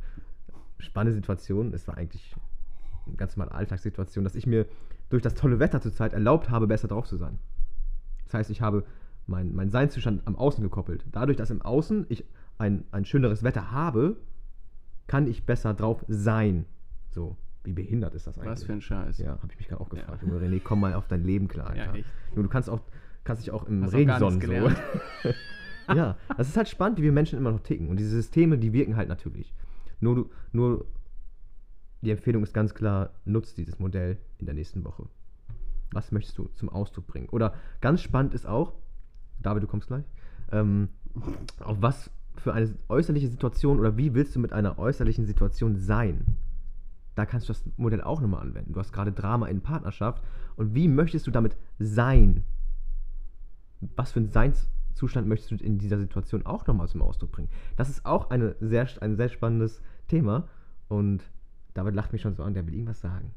spannende 0.79 1.15
Situation. 1.15 1.73
Es 1.73 1.89
war 1.89 1.97
eigentlich 1.97 2.35
eine 3.07 3.17
ganz 3.17 3.37
normale 3.37 3.55
Alltagssituation, 3.55 4.25
dass 4.25 4.35
ich 4.35 4.47
mir 4.47 4.67
durch 5.09 5.23
das 5.23 5.35
tolle 5.35 5.59
Wetter 5.59 5.81
zurzeit 5.81 6.13
erlaubt 6.13 6.51
habe, 6.51 6.67
besser 6.67 6.89
drauf 6.89 7.07
zu 7.07 7.17
sein. 7.17 7.39
Das 8.25 8.35
heißt, 8.35 8.51
ich 8.51 8.61
habe 8.61 8.85
meinen 9.27 9.55
mein 9.55 9.71
Seinszustand 9.71 10.27
am 10.27 10.37
Außen 10.37 10.63
gekoppelt. 10.63 11.05
Dadurch, 11.13 11.37
dass 11.37 11.51
im 11.51 11.63
Außen 11.63 12.07
ich 12.09 12.25
ein, 12.59 12.85
ein 12.93 13.05
schöneres 13.05 13.43
Wetter 13.43 13.71
habe, 13.71 14.17
kann 15.07 15.27
ich 15.27 15.45
besser 15.45 15.75
drauf 15.75 16.05
sein. 16.09 16.67
So, 17.11 17.37
wie 17.65 17.73
behindert 17.73 18.15
ist 18.15 18.27
das 18.27 18.39
eigentlich? 18.39 18.51
Was 18.51 18.65
für 18.65 18.73
ein 18.73 18.81
Scheiß. 18.81 19.19
Ja, 19.19 19.39
habe 19.41 19.49
ich 19.51 19.59
mich 19.59 19.69
gerade 19.69 19.81
auch 19.81 19.89
gefragt. 19.89 20.23
Ja. 20.23 20.35
René, 20.35 20.61
komm 20.63 20.81
mal 20.81 20.95
auf 20.95 21.09
dein 21.09 21.25
Leben 21.25 21.49
klar, 21.49 21.69
Alter. 21.69 21.87
Ja, 21.87 21.95
echt. 21.95 22.09
Nur 22.35 22.43
du 22.45 22.51
kannst 22.51 22.69
auch, 22.69 22.81
kannst 23.25 23.43
dich 23.43 23.51
auch 23.51 23.65
im 23.67 23.83
Hast 23.83 23.91
auch 23.95 23.99
Regen 23.99 24.09
nichts 24.11 24.21
sonnen. 24.21 24.41
So. 25.87 25.93
ja, 25.95 26.17
das 26.37 26.49
ist 26.49 26.57
halt 26.57 26.69
spannend, 26.69 26.99
wie 26.99 27.03
wir 27.03 27.13
Menschen 27.13 27.39
immer 27.39 27.51
noch 27.53 27.61
ticken. 27.61 27.89
Und 27.89 27.97
diese 27.99 28.11
Systeme, 28.11 28.59
die 28.59 28.73
wirken 28.73 28.97
halt 28.97 29.09
natürlich. 29.09 29.53
Nur, 30.01 30.15
du- 30.15 30.31
nur 30.53 30.87
die 32.03 32.11
Empfehlung 32.11 32.43
ist 32.43 32.53
ganz 32.53 32.75
klar, 32.75 33.11
nutzt 33.25 33.57
dieses 33.57 33.79
Modell 33.79 34.19
in 34.39 34.47
der 34.47 34.55
nächsten 34.55 34.85
Woche. 34.85 35.07
Was 35.93 36.13
möchtest 36.13 36.37
du 36.39 36.49
zum 36.55 36.69
Ausdruck 36.69 37.07
bringen? 37.07 37.29
Oder 37.31 37.55
ganz 37.81 38.03
spannend 38.03 38.35
ist 38.35 38.47
auch, 38.47 38.75
David, 39.41 39.63
du 39.63 39.67
kommst 39.67 39.89
gleich, 39.89 40.05
ähm, 40.53 40.89
auf 41.61 41.81
was 41.81 42.11
für 42.37 42.53
eine 42.53 42.75
äußerliche 42.89 43.29
Situation 43.29 43.79
oder 43.79 43.97
wie 43.97 44.13
willst 44.15 44.35
du 44.35 44.41
mit 44.41 44.53
einer 44.53 44.79
äußerlichen 44.79 45.25
Situation 45.25 45.77
sein? 45.77 46.37
Da 47.15 47.27
kannst 47.27 47.49
du 47.49 47.53
das 47.53 47.63
Modell 47.77 48.01
auch 48.01 48.21
nochmal 48.21 48.41
anwenden. 48.43 48.73
Du 48.73 48.81
hast 48.81 48.93
gerade 48.93 49.13
Drama 49.13 49.47
in 49.47 49.61
Partnerschaft 49.61 50.23
und 50.57 50.75
wie 50.75 50.89
möchtest 50.89 51.27
du 51.29 51.31
damit 51.31 51.57
sein? 51.79 52.43
Was 53.97 54.13
für 54.13 54.21
ein 54.21 54.53
Zustand 54.95 55.27
möchtest 55.27 55.51
du 55.51 55.57
in 55.65 55.79
dieser 55.79 55.99
Situation 55.99 56.47
auch 56.47 56.67
nochmal 56.67 56.89
zum 56.89 57.03
Ausdruck 57.03 57.33
bringen? 57.33 57.49
Das 57.77 57.89
ist 57.89 58.07
auch 58.07 58.31
eine 58.31 58.55
sehr, 58.61 58.87
ein 59.01 59.17
sehr 59.17 59.29
spannendes 59.29 59.83
Thema 60.09 60.49
und 60.89 61.23
David 61.75 61.95
lacht 61.95 62.13
mich 62.13 62.23
schon 62.23 62.35
so 62.35 62.43
an, 62.45 62.55
der 62.55 62.67
will 62.67 62.75
irgendwas 62.75 63.01
sagen. 63.01 63.33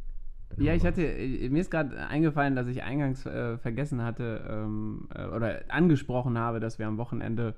Dann 0.49 0.63
Ja, 0.63 0.73
ich 0.73 0.86
hatte, 0.86 1.03
äh, 1.03 1.49
mir 1.49 1.62
ist 1.62 1.71
gerade 1.71 1.97
eingefallen, 2.07 2.55
dass 2.55 2.67
ich 2.67 2.83
eingangs 2.83 3.25
äh, 3.25 3.57
vergessen 3.57 4.03
hatte 4.03 4.45
ähm, 4.49 5.07
äh, 5.13 5.25
oder 5.25 5.62
angesprochen 5.69 6.38
habe, 6.38 6.60
dass 6.60 6.77
wir 6.79 6.88
am 6.88 6.97
Wochenende 6.97 7.55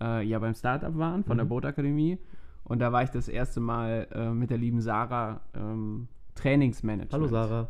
äh, 0.00 0.24
ja 0.24 0.38
beim 0.38 0.54
Startup 0.54 0.96
waren 0.96 1.24
von 1.24 1.36
der 1.36 1.44
Mhm. 1.44 1.50
Bootakademie. 1.50 2.18
Und 2.64 2.78
da 2.78 2.92
war 2.92 3.02
ich 3.02 3.10
das 3.10 3.28
erste 3.28 3.60
Mal 3.60 4.06
äh, 4.12 4.30
mit 4.30 4.50
der 4.50 4.58
lieben 4.58 4.80
Sarah 4.80 5.40
ähm, 5.54 6.06
Trainingsmanagement. 6.36 7.12
Hallo 7.12 7.26
Sarah. 7.26 7.68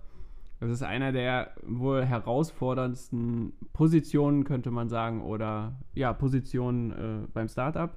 Das 0.62 0.70
ist 0.70 0.84
einer 0.84 1.10
der 1.10 1.54
wohl 1.66 2.04
herausforderndsten 2.04 3.52
Positionen, 3.72 4.44
könnte 4.44 4.70
man 4.70 4.88
sagen, 4.88 5.20
oder 5.24 5.72
ja, 5.92 6.12
Positionen 6.12 6.92
äh, 6.92 7.26
beim 7.34 7.48
Startup. 7.48 7.90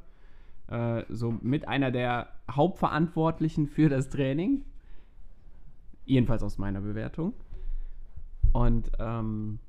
Äh, 0.68 1.04
so 1.10 1.38
mit 1.42 1.68
einer 1.68 1.92
der 1.92 2.28
Hauptverantwortlichen 2.50 3.68
für 3.68 3.88
das 3.88 4.10
Training. 4.10 4.66
Jedenfalls 6.06 6.42
aus 6.42 6.58
meiner 6.58 6.82
Bewertung. 6.82 7.34
Und 8.52 8.92
ähm, 8.98 9.60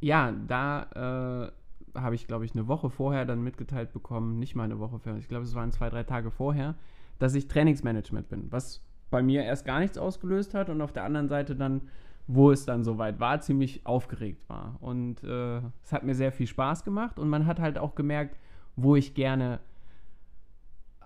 ja, 0.00 0.32
da 0.32 1.52
äh, 1.94 1.96
habe 1.96 2.16
ich, 2.16 2.26
glaube 2.26 2.44
ich, 2.44 2.56
eine 2.56 2.66
Woche 2.66 2.90
vorher 2.90 3.24
dann 3.24 3.40
mitgeteilt 3.40 3.92
bekommen, 3.92 4.40
nicht 4.40 4.56
mal 4.56 4.64
eine 4.64 4.80
Woche 4.80 4.98
vorher, 4.98 5.20
ich 5.20 5.28
glaube, 5.28 5.44
es 5.44 5.54
waren 5.54 5.70
zwei, 5.70 5.90
drei 5.90 6.02
Tage 6.02 6.32
vorher, 6.32 6.74
dass 7.20 7.36
ich 7.36 7.46
Trainingsmanagement 7.46 8.28
bin, 8.28 8.50
was 8.50 8.82
bei 9.12 9.22
mir 9.22 9.44
erst 9.44 9.64
gar 9.64 9.78
nichts 9.78 9.96
ausgelöst 9.96 10.54
hat 10.54 10.68
und 10.68 10.80
auf 10.80 10.92
der 10.92 11.04
anderen 11.04 11.28
Seite 11.28 11.54
dann, 11.54 11.82
wo 12.26 12.50
es 12.50 12.64
dann 12.64 12.82
soweit 12.82 13.20
war, 13.20 13.40
ziemlich 13.40 13.86
aufgeregt 13.86 14.48
war. 14.48 14.76
Und 14.80 15.22
äh, 15.22 15.58
es 15.84 15.92
hat 15.92 16.02
mir 16.02 16.16
sehr 16.16 16.32
viel 16.32 16.48
Spaß 16.48 16.84
gemacht 16.84 17.20
und 17.20 17.28
man 17.28 17.46
hat 17.46 17.60
halt 17.60 17.78
auch 17.78 17.94
gemerkt, 17.94 18.36
wo 18.74 18.96
ich 18.96 19.14
gerne, 19.14 19.60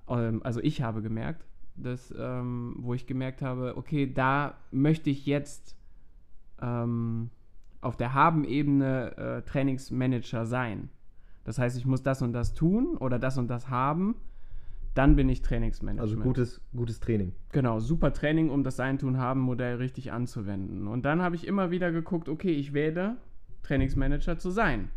ähm, 0.08 0.40
also 0.44 0.60
ich 0.60 0.80
habe 0.80 1.02
gemerkt, 1.02 1.44
dass, 1.74 2.14
ähm, 2.16 2.76
wo 2.78 2.94
ich 2.94 3.06
gemerkt 3.06 3.42
habe, 3.42 3.76
okay, 3.76 4.10
da 4.10 4.54
möchte 4.70 5.10
ich 5.10 5.26
jetzt 5.26 5.76
ähm, 6.62 7.28
auf 7.82 7.96
der 7.96 8.14
Haben-Ebene 8.14 9.16
äh, 9.16 9.42
Trainingsmanager 9.42 10.46
sein. 10.46 10.88
Das 11.44 11.58
heißt, 11.58 11.76
ich 11.76 11.86
muss 11.86 12.02
das 12.02 12.22
und 12.22 12.32
das 12.32 12.54
tun 12.54 12.96
oder 12.96 13.18
das 13.18 13.36
und 13.36 13.48
das 13.48 13.68
haben, 13.68 14.16
dann 14.96 15.14
bin 15.14 15.28
ich 15.28 15.42
Trainingsmanager. 15.42 16.00
Also 16.00 16.16
gutes, 16.16 16.60
gutes 16.74 17.00
Training. 17.00 17.32
Genau, 17.52 17.80
super 17.80 18.12
Training, 18.12 18.50
um 18.50 18.64
das 18.64 18.76
Sein-Tun-Haben-Modell 18.76 19.76
richtig 19.76 20.10
anzuwenden. 20.10 20.88
Und 20.88 21.04
dann 21.04 21.20
habe 21.20 21.36
ich 21.36 21.46
immer 21.46 21.70
wieder 21.70 21.92
geguckt, 21.92 22.28
okay, 22.28 22.52
ich 22.52 22.72
werde 22.72 23.16
Trainingsmanager 23.62 24.38
zu 24.38 24.50
sein. 24.50 24.88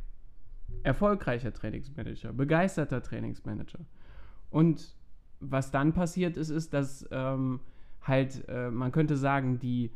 Erfolgreicher 0.84 1.54
Trainingsmanager, 1.54 2.32
begeisterter 2.32 3.02
Trainingsmanager. 3.02 3.80
Und 4.50 4.96
was 5.42 5.72
dann 5.72 5.94
passiert 5.94 6.38
ist, 6.38 6.50
ist, 6.50 6.74
dass 6.74 7.08
ähm, 7.12 7.60
halt, 8.02 8.48
äh, 8.48 8.72
man 8.72 8.92
könnte 8.92 9.18
sagen, 9.18 9.60
die, 9.60 9.92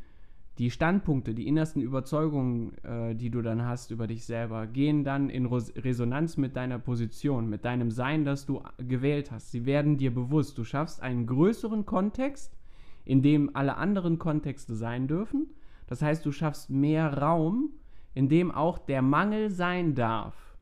die 0.58 0.70
Standpunkte, 0.70 1.34
die 1.34 1.48
innersten 1.48 1.82
Überzeugungen, 1.82 2.78
äh, 2.84 3.14
die 3.14 3.30
du 3.30 3.42
dann 3.42 3.64
hast 3.64 3.90
über 3.90 4.06
dich 4.06 4.24
selber, 4.24 4.66
gehen 4.66 5.02
dann 5.02 5.28
in 5.28 5.46
Res 5.46 5.72
Resonanz 5.76 6.36
mit 6.36 6.54
deiner 6.54 6.78
Position, 6.78 7.48
mit 7.48 7.64
deinem 7.64 7.90
Sein, 7.90 8.24
das 8.24 8.46
du 8.46 8.62
gewählt 8.78 9.32
hast. 9.32 9.50
Sie 9.50 9.66
werden 9.66 9.96
dir 9.96 10.14
bewusst. 10.14 10.56
Du 10.56 10.64
schaffst 10.64 11.02
einen 11.02 11.26
größeren 11.26 11.86
Kontext, 11.86 12.56
in 13.04 13.20
dem 13.20 13.54
alle 13.56 13.76
anderen 13.76 14.18
Kontexte 14.18 14.76
sein 14.76 15.08
dürfen. 15.08 15.48
Das 15.88 16.02
heißt, 16.02 16.24
du 16.24 16.30
schaffst 16.30 16.70
mehr 16.70 17.18
Raum, 17.18 17.70
in 18.14 18.28
dem 18.28 18.52
auch 18.52 18.78
der 18.78 19.02
Mangel 19.02 19.50
sein 19.50 19.96
darf. 19.96 20.56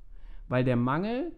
Weil 0.48 0.64
der 0.64 0.76
Mangel 0.76 1.32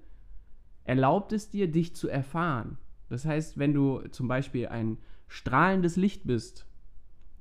erlaubt 0.85 1.33
es 1.33 1.51
dir, 1.51 1.71
dich 1.71 1.97
zu 1.97 2.09
erfahren. 2.09 2.79
Das 3.09 3.25
heißt, 3.25 3.59
wenn 3.59 3.75
du 3.75 4.01
zum 4.11 4.29
Beispiel 4.29 4.69
ein 4.69 4.99
strahlendes 5.27 5.97
Licht 5.97 6.25
bist, 6.25 6.67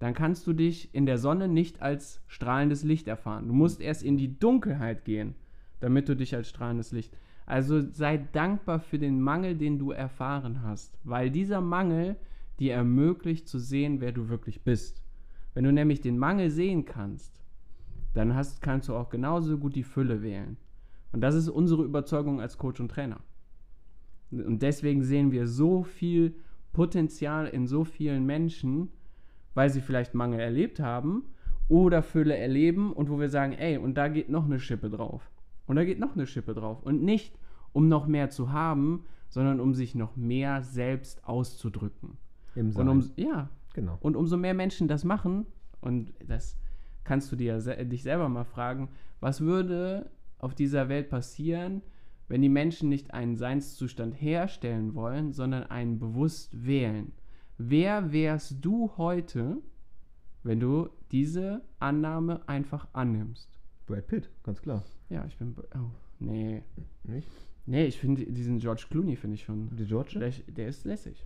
dann 0.03 0.13
kannst 0.13 0.45
du 0.47 0.53
dich 0.53 0.93
in 0.93 1.05
der 1.05 1.17
Sonne 1.17 1.47
nicht 1.47 1.81
als 1.81 2.21
strahlendes 2.27 2.83
Licht 2.83 3.07
erfahren. 3.07 3.47
Du 3.47 3.53
musst 3.53 3.79
erst 3.79 4.03
in 4.03 4.17
die 4.17 4.37
Dunkelheit 4.37 5.05
gehen, 5.05 5.35
damit 5.79 6.09
du 6.09 6.15
dich 6.15 6.35
als 6.35 6.49
strahlendes 6.49 6.91
Licht. 6.91 7.15
Also 7.45 7.81
sei 7.91 8.17
dankbar 8.17 8.79
für 8.79 8.99
den 8.99 9.21
Mangel, 9.21 9.55
den 9.55 9.79
du 9.79 9.91
erfahren 9.91 10.61
hast, 10.63 10.97
weil 11.03 11.29
dieser 11.29 11.61
Mangel 11.61 12.15
dir 12.59 12.73
ermöglicht 12.73 13.47
zu 13.47 13.59
sehen, 13.59 14.01
wer 14.01 14.11
du 14.11 14.29
wirklich 14.29 14.63
bist. 14.63 15.03
Wenn 15.53 15.63
du 15.63 15.71
nämlich 15.71 16.01
den 16.01 16.17
Mangel 16.17 16.49
sehen 16.49 16.85
kannst, 16.85 17.41
dann 18.13 18.35
hast, 18.35 18.61
kannst 18.61 18.89
du 18.89 18.95
auch 18.95 19.09
genauso 19.09 19.57
gut 19.57 19.75
die 19.75 19.83
Fülle 19.83 20.21
wählen. 20.21 20.57
Und 21.11 21.21
das 21.21 21.35
ist 21.35 21.49
unsere 21.49 21.83
Überzeugung 21.83 22.41
als 22.41 22.57
Coach 22.57 22.79
und 22.79 22.89
Trainer. 22.89 23.19
Und 24.31 24.61
deswegen 24.61 25.03
sehen 25.03 25.31
wir 25.31 25.47
so 25.47 25.83
viel 25.83 26.35
Potenzial 26.71 27.47
in 27.47 27.67
so 27.67 27.83
vielen 27.83 28.25
Menschen, 28.25 28.89
weil 29.53 29.69
sie 29.69 29.81
vielleicht 29.81 30.13
Mangel 30.13 30.39
erlebt 30.39 30.79
haben 30.79 31.23
oder 31.69 32.03
Fülle 32.03 32.37
erleben 32.37 32.93
und 32.93 33.09
wo 33.09 33.19
wir 33.19 33.29
sagen, 33.29 33.53
ey, 33.53 33.77
und 33.77 33.95
da 33.95 34.07
geht 34.07 34.29
noch 34.29 34.45
eine 34.45 34.59
Schippe 34.59 34.89
drauf. 34.89 35.29
Und 35.65 35.75
da 35.75 35.85
geht 35.85 35.99
noch 35.99 36.15
eine 36.15 36.27
Schippe 36.27 36.53
drauf. 36.53 36.83
Und 36.83 37.03
nicht, 37.03 37.37
um 37.71 37.87
noch 37.87 38.07
mehr 38.07 38.29
zu 38.29 38.51
haben, 38.51 39.05
sondern 39.29 39.59
um 39.59 39.73
sich 39.73 39.95
noch 39.95 40.15
mehr 40.15 40.61
selbst 40.61 41.25
auszudrücken. 41.25 42.17
Im 42.55 42.67
Und 42.67 42.73
Sein. 42.73 42.87
um, 42.87 43.11
ja, 43.15 43.49
genau. 43.73 43.97
und 44.01 44.15
umso 44.15 44.37
mehr 44.37 44.53
Menschen 44.53 44.87
das 44.87 45.03
machen, 45.03 45.45
und 45.81 46.13
das 46.25 46.57
kannst 47.03 47.31
du 47.31 47.35
dir 47.35 47.57
dich 47.59 48.03
selber 48.03 48.29
mal 48.29 48.43
fragen, 48.43 48.89
was 49.19 49.41
würde 49.41 50.11
auf 50.37 50.53
dieser 50.53 50.89
Welt 50.89 51.09
passieren, 51.09 51.81
wenn 52.27 52.41
die 52.41 52.49
Menschen 52.49 52.89
nicht 52.89 53.13
einen 53.13 53.35
Seinszustand 53.35 54.13
herstellen 54.13 54.95
wollen, 54.95 55.33
sondern 55.33 55.63
einen 55.63 55.99
bewusst 55.99 56.65
wählen? 56.65 57.11
Wer 57.57 58.11
wärst 58.11 58.57
du 58.61 58.91
heute, 58.97 59.57
wenn 60.43 60.59
du 60.59 60.89
diese 61.11 61.61
Annahme 61.79 62.41
einfach 62.47 62.87
annimmst? 62.93 63.59
Brad 63.85 64.07
Pitt, 64.07 64.29
ganz 64.43 64.61
klar. 64.61 64.83
Ja, 65.09 65.25
ich 65.27 65.37
bin. 65.37 65.55
Oh, 65.75 65.91
nee. 66.19 66.63
Nicht? 67.03 67.27
Nee, 67.65 67.85
ich 67.85 67.99
finde 67.99 68.25
diesen 68.25 68.59
George 68.59 68.85
Clooney 68.89 69.15
finde 69.15 69.35
ich 69.35 69.43
schon. 69.43 69.69
Die 69.75 69.85
George? 69.85 70.19
Der, 70.19 70.31
der 70.47 70.67
ist 70.67 70.85
lässig. 70.85 71.25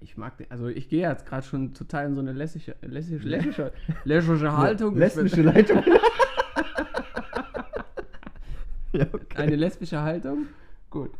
Ich 0.00 0.16
mag 0.16 0.36
den, 0.36 0.50
also 0.50 0.68
ich 0.68 0.88
gehe 0.88 1.08
jetzt 1.08 1.26
gerade 1.26 1.46
schon 1.46 1.72
total 1.72 2.06
in 2.06 2.14
so 2.14 2.20
eine 2.20 2.32
lässige, 2.32 2.76
lässige, 2.82 3.26
lässige, 3.26 3.72
lässige 4.04 4.52
Haltung. 4.56 4.96
Lesbische 4.96 5.42
Leitung. 5.42 5.82
ja, 8.92 9.06
okay. 9.12 9.36
Eine 9.36 9.56
lesbische 9.56 10.02
Haltung? 10.02 10.46
Gut. 10.90 11.10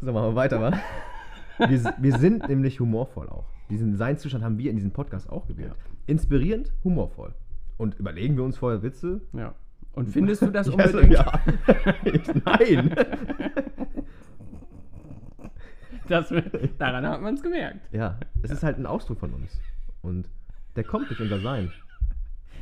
So, 0.00 0.12
machen 0.12 0.30
wir 0.30 0.34
weiter, 0.34 0.60
wa? 0.60 0.72
Wir, 1.58 1.94
wir 1.98 2.18
sind 2.18 2.48
nämlich 2.48 2.80
humorvoll 2.80 3.28
auch. 3.28 3.46
Diesen 3.70 3.96
Seinszustand 3.96 4.42
haben 4.44 4.58
wir 4.58 4.70
in 4.70 4.76
diesem 4.76 4.90
Podcast 4.92 5.30
auch 5.30 5.46
gewählt. 5.46 5.74
Inspirierend, 6.06 6.72
humorvoll. 6.84 7.34
Und 7.78 7.94
überlegen 7.98 8.36
wir 8.36 8.44
uns 8.44 8.56
vorher 8.58 8.82
Witze? 8.82 9.20
Ja. 9.32 9.54
Und 9.94 10.08
findest 10.10 10.42
du 10.42 10.46
das 10.50 10.66
Ja, 10.76 10.88
so- 10.88 10.98
unbedingt? 10.98 11.12
Ja. 11.14 11.40
Ich- 12.04 12.34
Nein. 12.44 12.94
Das, 16.08 16.32
daran 16.78 17.06
hat 17.06 17.22
man 17.22 17.34
es 17.34 17.42
gemerkt. 17.42 17.80
Ja, 17.92 18.18
es 18.42 18.50
ist 18.50 18.62
halt 18.62 18.76
ein 18.78 18.86
Ausdruck 18.86 19.20
von 19.20 19.32
uns. 19.32 19.60
Und 20.02 20.28
der 20.76 20.84
kommt 20.84 21.08
durch 21.08 21.20
unser 21.20 21.40
Sein. 21.40 21.70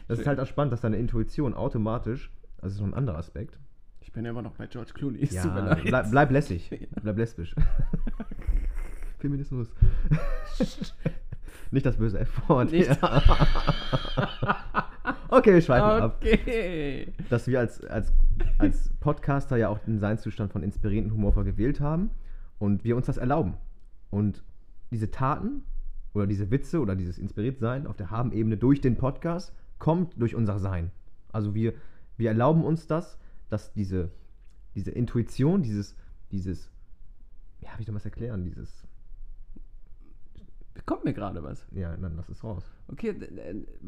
Das 0.09 0.18
ist 0.18 0.26
halt 0.26 0.38
auch 0.40 0.46
spannend, 0.46 0.72
dass 0.72 0.81
deine 0.83 0.96
Intuition 0.96 1.55
automatisch, 1.55 2.31
also 2.57 2.62
das 2.66 2.72
ist 2.74 2.81
noch 2.81 2.88
ein 2.88 2.94
anderer 2.94 3.18
Aspekt. 3.18 3.59
Ich 4.00 4.12
bin 4.12 4.24
immer 4.24 4.42
noch 4.42 4.55
bei 4.57 4.66
George 4.66 4.92
Clooney. 4.92 5.24
Ja, 5.26 5.76
bleib, 5.85 6.11
bleib 6.11 6.31
lässig. 6.31 6.70
Bleib 7.03 7.16
lesbisch. 7.16 7.55
Feminismus. 9.21 9.69
Nicht 11.71 11.87
das 11.87 11.97
böse 11.97 12.19
F-Wort. 12.21 12.73
Okay, 15.33 15.55
wir 15.55 15.63
schweifen 15.63 16.03
ab. 16.03 16.17
Okay. 16.21 17.13
Dass 17.29 17.47
wir 17.47 17.61
als, 17.61 17.85
als, 17.85 18.13
als 18.59 18.91
Podcaster 18.99 19.57
ja 19.57 19.69
auch 19.69 19.79
den 19.79 20.01
Seinszustand 20.01 20.51
von 20.51 20.65
inspirierenden 20.65 21.15
Humorvoll 21.15 21.45
gewählt 21.45 21.81
haben 21.81 22.11
und 22.59 22.83
wir 22.83 22.97
uns 22.97 23.07
das 23.07 23.17
erlauben. 23.17 23.55
Und 24.11 24.43
diese 24.91 25.13
Taten 25.13 25.63
oder 26.15 26.27
diese 26.27 26.51
Witze 26.51 26.81
oder 26.81 26.97
dieses 26.97 27.17
Inspiriertsein 27.17 27.87
auf 27.87 27.97
der 27.97 28.11
Haben-Ebene 28.11 28.57
durch 28.57 28.81
den 28.81 28.97
Podcast 28.97 29.55
kommt 29.79 30.21
durch 30.21 30.35
unser 30.35 30.59
Sein. 30.59 30.91
Also 31.31 31.55
wir, 31.55 31.75
wir 32.17 32.31
erlauben 32.31 32.65
uns 32.65 32.89
das, 32.89 33.17
dass 33.49 33.73
diese, 33.73 34.11
diese 34.75 34.91
Intuition, 34.91 35.63
dieses, 35.63 35.97
dieses, 36.33 36.73
ja, 37.61 37.71
wie 37.79 37.85
soll 37.85 37.93
man 37.93 38.01
es 38.01 38.05
erklären, 38.05 38.43
dieses, 38.43 38.85
Kommt 40.90 41.05
mir 41.05 41.12
gerade 41.12 41.40
was. 41.44 41.64
ja, 41.70 41.96
dann 41.96 42.16
lass 42.16 42.29
es 42.29 42.42
raus. 42.42 42.64
Okay, 42.88 43.14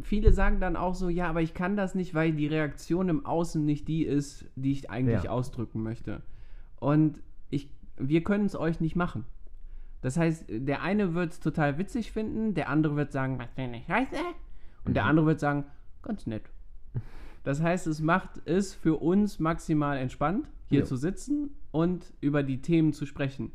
viele 0.03 0.31
sagen 0.33 0.61
dann 0.61 0.77
auch 0.77 0.95
so, 0.95 1.09
ja, 1.09 1.29
aber 1.29 1.43
ich 1.43 1.53
kann 1.53 1.75
das 1.77 1.97
nicht, 1.97 2.15
weil 2.15 2.33
die 2.33 2.47
Reaktion 2.47 3.09
im 3.09 3.27
Außen 3.27 3.65
nicht 3.65 3.89
die 3.89 4.05
ist, 4.05 4.45
die 4.55 4.71
ich 4.71 4.89
eigentlich 4.89 5.25
Ja. 5.25 5.31
ausdrücken 5.33 5.83
möchte. 5.83 6.23
Und 6.79 7.21
ich, 7.51 7.69
wir 7.97 8.23
können 8.23 8.45
es 8.47 8.55
euch 8.55 8.79
nicht 8.79 8.95
machen. 8.95 9.25
Das 10.01 10.17
heißt, 10.17 10.45
der 10.49 10.83
eine 10.83 11.15
wird 11.15 11.33
es 11.33 11.41
total 11.41 11.77
witzig 11.77 12.13
finden, 12.13 12.55
der 12.55 12.69
andere 12.69 12.95
wird 12.95 13.11
sagen, 13.11 13.37
was 13.41 13.53
denn 13.57 13.73
nicht 13.73 13.89
heißt 13.89 14.13
Und 14.85 14.95
der 14.95 15.03
Mhm. 15.03 15.09
andere 15.11 15.27
wird 15.27 15.41
sagen, 15.41 15.65
ganz 16.03 16.27
nett. 16.29 16.45
Das 17.43 17.61
heißt, 17.61 17.89
es 17.89 18.01
macht 18.01 18.41
es 18.45 18.75
für 18.75 18.97
uns 19.03 19.41
maximal 19.41 19.99
entspannt. 19.99 20.49
hier 20.69 20.81
Ja. 20.81 20.85
zu 20.87 20.97
sitzen 20.97 21.51
und 21.73 22.15
über 22.21 22.43
die 22.45 22.63
Themen 22.63 22.93
zu 22.95 23.07
sprechen. 23.07 23.51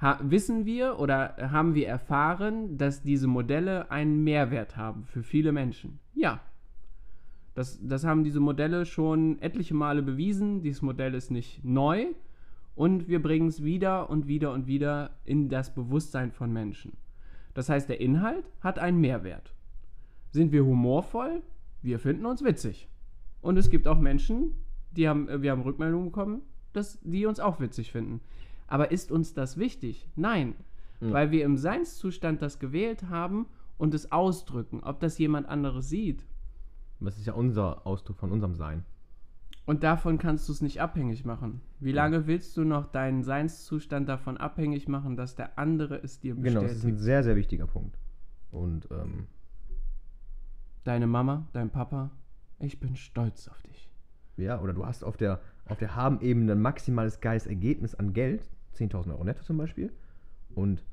Wissen 0.00 0.64
wir 0.64 0.98
oder 0.98 1.34
haben 1.50 1.74
wir 1.74 1.88
erfahren, 1.88 2.78
dass 2.78 3.02
diese 3.02 3.26
Modelle 3.26 3.90
einen 3.90 4.22
Mehrwert 4.22 4.76
haben 4.76 5.04
für 5.04 5.22
viele 5.22 5.52
Menschen? 5.52 5.98
Ja. 6.14 6.40
Das, 7.54 7.80
das 7.82 8.04
haben 8.04 8.22
diese 8.22 8.38
Modelle 8.38 8.86
schon 8.86 9.42
etliche 9.42 9.74
Male 9.74 10.02
bewiesen. 10.02 10.62
Dieses 10.62 10.82
Modell 10.82 11.14
ist 11.14 11.32
nicht 11.32 11.64
neu 11.64 12.06
und 12.76 13.08
wir 13.08 13.20
bringen 13.20 13.48
es 13.48 13.64
wieder 13.64 14.08
und 14.08 14.28
wieder 14.28 14.52
und 14.52 14.68
wieder 14.68 15.10
in 15.24 15.48
das 15.48 15.74
Bewusstsein 15.74 16.30
von 16.30 16.52
Menschen. 16.52 16.92
Das 17.54 17.68
heißt, 17.68 17.88
der 17.88 18.00
Inhalt 18.00 18.44
hat 18.60 18.78
einen 18.78 19.00
Mehrwert. 19.00 19.52
Sind 20.30 20.52
wir 20.52 20.64
humorvoll? 20.64 21.42
Wir 21.82 21.98
finden 21.98 22.24
uns 22.26 22.44
witzig. 22.44 22.88
Und 23.40 23.56
es 23.56 23.70
gibt 23.70 23.88
auch 23.88 23.98
Menschen, 23.98 24.52
die 24.92 25.08
haben, 25.08 25.42
wir 25.42 25.50
haben 25.50 25.62
Rückmeldungen 25.62 26.10
bekommen, 26.10 26.42
dass 26.72 27.00
die 27.02 27.26
uns 27.26 27.40
auch 27.40 27.58
witzig 27.58 27.90
finden. 27.90 28.20
Aber 28.68 28.90
ist 28.92 29.10
uns 29.10 29.34
das 29.34 29.56
wichtig? 29.58 30.08
Nein, 30.16 30.54
Mhm. 31.00 31.12
weil 31.12 31.30
wir 31.30 31.44
im 31.44 31.56
Seinszustand 31.56 32.42
das 32.42 32.58
gewählt 32.58 33.08
haben 33.08 33.46
und 33.78 33.94
es 33.94 34.10
ausdrücken. 34.12 34.80
Ob 34.82 34.98
das 35.00 35.16
jemand 35.18 35.48
anderes 35.48 35.88
sieht, 35.88 36.24
Das 37.00 37.16
ist 37.18 37.26
ja 37.26 37.34
unser 37.34 37.86
Ausdruck 37.86 38.18
von 38.18 38.32
unserem 38.32 38.54
Sein. 38.56 38.84
Und 39.66 39.84
davon 39.84 40.18
kannst 40.18 40.48
du 40.48 40.52
es 40.52 40.60
nicht 40.62 40.80
abhängig 40.80 41.24
machen. 41.24 41.60
Wie 41.78 41.92
lange 41.92 42.26
willst 42.26 42.56
du 42.56 42.64
noch 42.64 42.86
deinen 42.90 43.22
Seinszustand 43.22 44.08
davon 44.08 44.36
abhängig 44.38 44.88
machen, 44.88 45.14
dass 45.14 45.36
der 45.36 45.58
andere 45.58 46.02
es 46.02 46.18
dir 46.20 46.34
Genau, 46.34 46.62
das 46.62 46.72
ist 46.72 46.78
ein 46.78 46.90
bestätigt? 46.92 47.00
sehr, 47.04 47.22
sehr 47.22 47.36
wichtiger 47.36 47.66
Punkt. 47.68 47.96
Und 48.50 48.88
ähm, 48.90 49.26
Deine 50.84 51.06
Mama, 51.06 51.46
dein 51.52 51.70
Papa, 51.70 52.10
ich 52.60 52.80
bin 52.80 52.96
stolz 52.96 53.46
auf 53.48 53.60
dich. 53.62 53.88
ja, 54.36 54.60
oder 54.60 54.72
du 54.72 54.86
hast 54.86 55.04
auf 55.04 55.16
der, 55.16 55.40
auf 55.66 55.78
der 55.78 55.94
Haben-Ebene 55.94 56.52
ein 56.52 56.60
maximales 56.62 57.20
geiles 57.20 57.46
Ergebnis 57.46 57.94
an 57.94 58.12
Geld, 58.14 58.48
10.000 58.76 59.10
Euro 59.10 59.24
netto 59.24 59.42
zum 59.42 59.56
Beispiel. 59.58 59.92
Und 60.54 60.84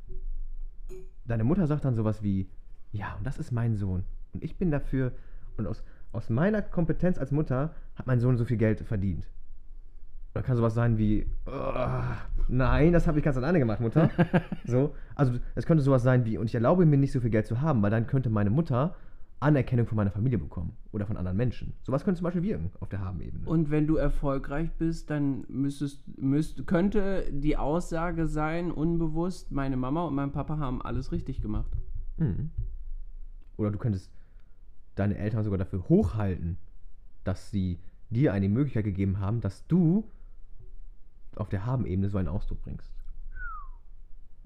deine 1.26 1.44
Mutter 1.44 1.68
sagt 1.68 1.86
dann 1.86 1.96
sowas 1.96 2.24
wie, 2.24 2.48
ja, 2.92 3.16
und 3.16 3.26
das 3.26 3.38
ist 3.38 3.52
mein 3.52 3.76
Sohn. 3.76 4.04
Und 4.34 4.44
ich 4.44 4.58
bin 4.58 4.72
dafür, 4.72 5.12
und 5.58 5.68
aus, 5.68 5.84
aus 6.12 6.30
meiner 6.30 6.62
Kompetenz 6.62 7.18
als 7.18 7.32
Mutter 7.32 7.74
hat 7.96 8.08
mein 8.08 8.20
Sohn 8.20 8.38
so 8.38 8.46
viel 8.46 8.58
Geld 8.58 8.82
verdient. 8.82 9.28
Oder 10.34 10.44
kann 10.44 10.58
sowas 10.58 10.74
sein 10.74 10.98
wie, 10.98 11.26
"Oh, 11.46 11.74
nein, 12.50 12.92
das 12.92 13.08
habe 13.08 13.18
ich 13.20 13.24
ganz 13.24 13.38
alleine 13.38 13.58
gemacht, 13.60 13.80
Mutter. 13.80 14.10
so, 14.66 14.94
also 15.16 15.34
es 15.56 15.66
könnte 15.66 15.82
sowas 15.82 16.04
sein 16.04 16.26
wie, 16.26 16.38
und 16.38 16.48
ich 16.48 16.56
erlaube 16.56 16.86
mir 16.86 16.98
nicht 16.98 17.14
so 17.14 17.22
viel 17.22 17.30
Geld 17.30 17.48
zu 17.48 17.62
haben, 17.62 17.82
weil 17.82 17.92
dann 17.92 18.06
könnte 18.06 18.30
meine 18.30 18.50
Mutter 18.50 18.96
Anerkennung 19.40 19.86
von 19.86 19.98
meiner 19.98 20.12
Familie 20.12 20.38
bekommen 20.38 20.76
oder 20.92 21.06
von 21.06 21.18
anderen 21.18 21.38
Menschen. 21.38 21.74
Sowas 21.84 22.04
könnte 22.04 22.20
zum 22.20 22.26
Beispiel 22.26 22.44
wirken 22.44 22.72
auf 22.80 22.90
der 22.90 23.02
Haben-Ebene. 23.02 23.48
Und 23.48 23.70
wenn 23.70 23.86
du 23.86 23.98
erfolgreich 23.98 24.72
bist, 24.78 25.10
dann 25.10 25.46
müsstest, 25.50 26.02
müsst, 26.18 26.66
könnte 26.68 27.26
die 27.32 27.58
Aussage 27.58 28.28
sein, 28.28 28.72
unbewusst, 28.72 29.52
meine 29.52 29.78
Mama 29.78 30.06
und 30.06 30.16
mein 30.16 30.32
Papa 30.32 30.58
haben 30.58 30.82
alles 30.82 31.12
richtig 31.12 31.42
gemacht. 31.42 31.72
Mhm. 32.18 32.52
Oder 33.58 33.72
du 33.72 33.78
könntest 33.78 34.12
deine 34.96 35.18
Eltern 35.18 35.44
sogar 35.44 35.58
dafür 35.58 35.88
hochhalten, 35.90 36.58
dass 37.24 37.52
sie 37.52 37.80
dir 38.10 38.34
eine 38.34 38.50
Möglichkeit 38.50 38.86
gegeben 38.86 39.20
haben, 39.20 39.42
dass 39.42 39.68
du 39.68 40.10
auf 41.36 41.50
der 41.50 41.66
Haben-Ebene 41.66 42.10
so 42.10 42.18
einen 42.18 42.30
Ausdruck 42.30 42.62
bringst. 42.62 42.95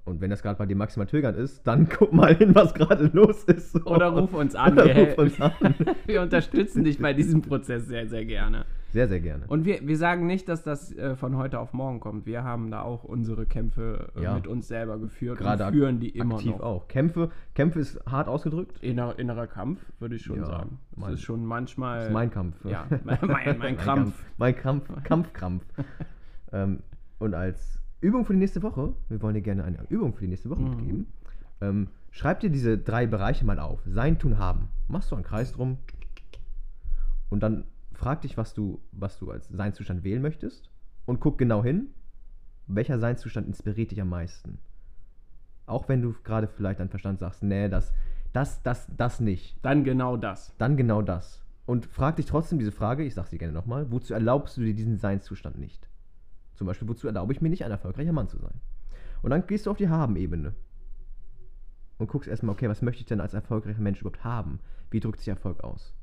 Und 0.09 0.21
wenn 0.21 0.29
das 0.29 0.41
gerade 0.41 0.57
bei 0.57 0.65
dir 0.65 0.75
maximal 0.75 1.07
triggernd 1.07 1.37
ist, 1.37 1.65
dann 1.65 1.87
guck 1.97 2.11
mal 2.13 2.35
hin, 2.35 2.53
was 2.55 2.73
gerade 2.73 3.09
los 3.13 3.43
ist. 3.45 3.71
So. 3.73 3.85
Oder 3.85 4.07
ruf 4.09 4.33
uns 4.33 4.55
an. 4.55 4.73
Oder 4.73 4.85
wir, 4.85 4.95
ruf 5.09 5.17
uns 5.17 5.39
an. 5.39 5.51
wir 6.05 6.21
unterstützen 6.21 6.83
dich 6.83 6.99
bei 6.99 7.13
diesem 7.13 7.41
Prozess 7.41 7.85
sehr, 7.87 8.07
sehr 8.07 8.25
gerne. 8.25 8.65
Sehr, 8.91 9.07
sehr 9.07 9.19
gerne. 9.19 9.43
Und 9.47 9.65
wir, 9.65 9.87
wir 9.87 9.97
sagen 9.97 10.25
nicht, 10.25 10.49
dass 10.49 10.63
das 10.63 10.91
äh, 10.97 11.15
von 11.15 11.37
heute 11.37 11.59
auf 11.59 11.73
morgen 11.73 11.99
kommt. 11.99 12.25
Wir 12.25 12.43
haben 12.43 12.71
da 12.71 12.81
auch 12.81 13.03
unsere 13.03 13.45
Kämpfe 13.45 14.09
äh, 14.17 14.23
Ja. 14.23 14.33
mit 14.33 14.47
uns 14.47 14.67
selber 14.67 14.97
geführt 14.97 15.37
Gerade 15.37 15.67
und 15.67 15.73
führen 15.73 15.99
die 15.99 16.09
immer 16.09 16.35
aktiv 16.35 16.53
noch. 16.53 16.61
auch. 16.61 16.87
Kämpfe, 16.87 17.29
Kämpfe 17.53 17.79
ist 17.81 17.99
hart 18.09 18.27
ausgedrückt. 18.27 18.79
Inner, 18.81 19.13
innerer 19.19 19.45
Kampf, 19.45 19.79
würde 19.99 20.15
ich 20.15 20.23
schon 20.23 20.37
Ja, 20.39 20.45
sagen. 20.47 20.79
Das 20.93 20.99
mein- 21.01 21.13
ist 21.13 21.21
schon 21.21 21.45
manchmal. 21.45 21.99
Das 21.99 22.07
ist 22.07 22.13
mein 22.13 22.31
Kampf. 22.31 22.55
Ja, 22.65 22.85
mein, 23.03 23.19
mein, 23.21 23.57
mein 23.59 23.77
Krampf. 23.77 24.13
Mein 24.39 24.55
Kampf, 24.55 24.89
Kampfkrampf. 25.03 25.63
ähm, 26.51 26.79
und 27.19 27.35
als 27.35 27.78
Übung 28.01 28.25
für 28.25 28.33
die 28.33 28.39
nächste 28.39 28.63
Woche, 28.63 28.93
wir 29.09 29.21
wollen 29.21 29.35
dir 29.35 29.41
gerne 29.41 29.63
eine 29.63 29.85
Übung 29.89 30.13
für 30.13 30.21
die 30.21 30.27
nächste 30.29 30.49
Woche 30.49 30.61
Mhm. 30.61 30.69
mitgeben. 30.69 31.07
Ähm, 31.61 31.87
schreib 32.11 32.39
dir 32.39 32.49
diese 32.49 32.77
drei 32.77 33.05
Bereiche 33.07 33.45
mal 33.45 33.59
auf. 33.59 33.81
Sein, 33.85 34.17
tun, 34.19 34.37
haben. 34.37 34.69
Machst 34.87 35.11
du 35.11 35.15
einen 35.15 35.23
Kreis 35.25 35.51
drum. 35.51 35.77
Und 37.29 37.41
dann 37.43 37.65
frag 37.93 38.21
dich, 38.21 38.37
was 38.37 38.53
du, 38.53 38.79
was 38.91 39.19
du 39.19 39.29
als 39.31 39.47
Seinszustand 39.49 40.03
wählen 40.03 40.21
möchtest. 40.21 40.69
Und 41.05 41.19
guck 41.19 41.37
genau 41.37 41.63
hin, 41.63 41.87
welcher 42.67 42.99
Seinszustand 42.99 43.47
inspiriert 43.47 43.91
dich 43.91 44.01
am 44.01 44.09
meisten. 44.09 44.59
Auch 45.65 45.89
wenn 45.89 46.01
du 46.01 46.15
gerade 46.23 46.47
vielleicht 46.47 46.79
dein 46.79 46.89
Verstand 46.89 47.19
sagst, 47.19 47.43
nee, 47.43 47.67
das, 47.67 47.93
das, 48.33 48.61
das, 48.63 48.87
das 48.95 49.19
nicht 49.19 49.57
Dann 49.63 49.83
genau 49.83 50.17
das. 50.17 50.55
dann 50.57 50.77
genau 50.77 51.01
das. 51.01 51.43
Und 51.65 51.85
frag 51.85 52.15
dich 52.15 52.25
trotzdem 52.25 52.57
diese 52.57 52.71
Frage, 52.71 53.03
ich 53.03 53.13
sag 53.13 53.27
sie 53.27 53.37
gerne 53.37 53.53
nochmal, 53.53 53.91
wozu 53.91 54.13
erlaubst 54.13 54.57
du 54.57 54.61
dir 54.61 54.73
diesen 54.73 54.97
Seinszustand 54.97 55.59
nicht? 55.59 55.87
Zum 56.59 56.67
Beispiel, 56.67 56.89
wozu 56.89 57.07
erlaube 57.07 57.31
ich 57.31 57.39
mir 57.39 57.47
nicht, 57.47 57.63
ein 57.63 57.71
erfolgreicher 57.71 58.11
Mann 58.11 58.27
zu 58.27 58.37
sein? 58.37 58.59
Und 59.21 59.29
dann 59.29 59.47
gehst 59.47 59.65
du 59.65 59.71
auf 59.71 59.77
die 59.77 59.87
Haben-Ebene 59.87 60.53
und 61.99 62.09
guckst 62.09 62.27
erstmal, 62.27 62.51
okay, 62.51 62.67
was 62.67 62.81
möchte 62.81 62.99
ich 62.99 63.05
denn 63.05 63.21
als 63.21 63.33
erfolgreicher 63.33 63.79
Mensch 63.79 64.01
überhaupt 64.01 64.25
haben? 64.25 64.59
Wie 64.91 64.99
drückt 64.99 65.19
sich 65.19 65.29
Erfolg 65.29 65.63
aus? 65.63 65.95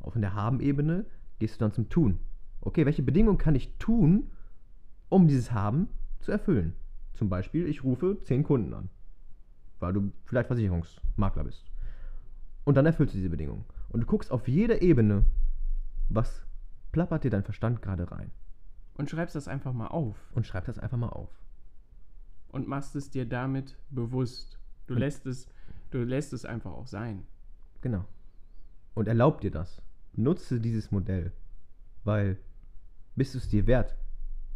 Auf 0.00 0.14
der 0.16 0.34
Haben-Ebene 0.34 1.06
gehst 1.38 1.54
du 1.54 1.58
dann 1.60 1.70
zum 1.70 1.90
Tun. 1.90 2.18
Okay, 2.60 2.86
welche 2.86 3.04
Bedingungen 3.04 3.38
kann 3.38 3.54
ich 3.54 3.78
tun, 3.78 4.32
um 5.10 5.28
dieses 5.28 5.52
Haben 5.52 5.88
zu 6.18 6.32
erfüllen? 6.32 6.74
Zum 7.12 7.28
Beispiel, 7.28 7.68
ich 7.68 7.84
rufe 7.84 8.18
10 8.20 8.42
Kunden 8.42 8.74
an, 8.74 8.88
weil 9.78 9.92
du 9.92 10.10
vielleicht 10.24 10.48
Versicherungsmakler 10.48 11.44
bist. 11.44 11.70
Und 12.64 12.76
dann 12.76 12.86
erfüllst 12.86 13.14
du 13.14 13.18
diese 13.18 13.30
Bedingungen. 13.30 13.64
Und 13.90 14.00
du 14.00 14.06
guckst 14.06 14.32
auf 14.32 14.48
jeder 14.48 14.82
Ebene, 14.82 15.24
was 16.08 16.44
plappert 16.90 17.22
dir 17.22 17.30
dein 17.30 17.44
Verstand 17.44 17.80
gerade 17.80 18.10
rein. 18.10 18.32
Und 18.96 19.10
schreibst 19.10 19.34
das 19.34 19.48
einfach 19.48 19.72
mal 19.72 19.88
auf. 19.88 20.16
Und 20.34 20.46
schreib 20.46 20.64
das 20.66 20.78
einfach 20.78 20.96
mal 20.98 21.08
auf. 21.08 21.30
Und 22.48 22.68
machst 22.68 22.94
es 22.96 23.10
dir 23.10 23.26
damit 23.28 23.76
bewusst. 23.90 24.58
Du 24.86 24.94
Und- 24.94 25.00
lässt 25.00 25.26
es, 25.26 25.48
du 25.90 25.98
lässt 26.04 26.32
es 26.32 26.44
einfach 26.44 26.70
auch 26.72 26.86
sein. 26.86 27.26
Genau. 27.80 28.04
Und 28.94 29.08
erlaub 29.08 29.40
dir 29.40 29.50
das. 29.50 29.82
Nutze 30.12 30.60
dieses 30.60 30.90
Modell. 30.92 31.32
Weil 32.04 32.38
bist 33.16 33.34
du 33.34 33.38
es 33.38 33.48
dir 33.48 33.66
wert, 33.66 33.96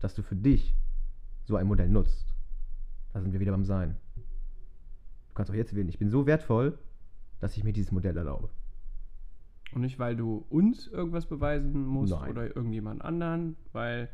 dass 0.00 0.14
du 0.14 0.22
für 0.22 0.36
dich 0.36 0.74
so 1.44 1.56
ein 1.56 1.66
Modell 1.66 1.88
nutzt. 1.88 2.34
Da 3.12 3.20
sind 3.20 3.32
wir 3.32 3.40
wieder 3.40 3.52
beim 3.52 3.64
Sein. 3.64 3.96
Du 5.28 5.34
kannst 5.34 5.50
auch 5.50 5.54
jetzt 5.56 5.74
wählen. 5.74 5.88
Ich 5.88 5.98
bin 5.98 6.10
so 6.10 6.26
wertvoll, 6.26 6.78
dass 7.40 7.56
ich 7.56 7.64
mir 7.64 7.72
dieses 7.72 7.90
Modell 7.90 8.16
erlaube. 8.16 8.50
Und 9.72 9.80
nicht, 9.82 9.98
weil 9.98 10.16
du 10.16 10.46
uns 10.50 10.86
irgendwas 10.86 11.26
beweisen 11.26 11.84
musst 11.86 12.12
Nein. 12.12 12.30
oder 12.30 12.54
irgendjemand 12.56 13.02
anderen, 13.02 13.56
weil 13.72 14.08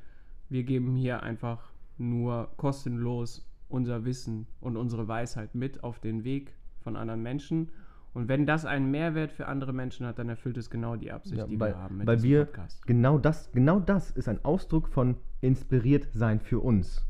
wir 0.49 0.65
geben 0.65 0.95
hier 0.97 1.23
einfach 1.23 1.73
nur 1.99 2.49
kostenlos 2.57 3.47
unser 3.69 4.05
Wissen 4.05 4.47
und 4.61 4.77
unsere 4.77 5.09
Weisheit 5.09 5.55
mit 5.55 5.83
auf 5.83 5.99
den 6.01 6.25
Weg 6.25 6.55
von 6.83 6.97
anderen 6.97 7.23
Menschen. 7.23 7.71
Und 8.13 8.29
wenn 8.29 8.47
das 8.47 8.65
einen 8.65 8.91
Mehrwert 8.91 9.33
für 9.33 9.47
andere 9.49 9.73
Menschen 9.73 10.07
hat, 10.07 10.19
dann 10.19 10.29
erfüllt 10.29 10.57
es 10.57 10.71
genau 10.71 10.95
die 10.97 11.11
Absicht, 11.11 11.39
Ja, 11.39 11.47
die 11.47 11.59
weil- 11.59 11.73
wir 11.73 11.79
haben 11.79 11.97
mit 11.99 12.07
weil 12.07 12.17
diesem 12.17 12.31
wir 12.31 12.45
Podcast. 12.45 12.87
Genau 12.87 13.19
das, 13.19 13.51
genau 13.53 13.81
das 13.81 14.11
ist 14.13 14.29
ein 14.29 14.45
Ausdruck 14.45 14.89
von 14.89 15.17
inspiriert 15.41 16.09
sein 16.13 16.39
für 16.41 16.61
uns. 16.61 17.05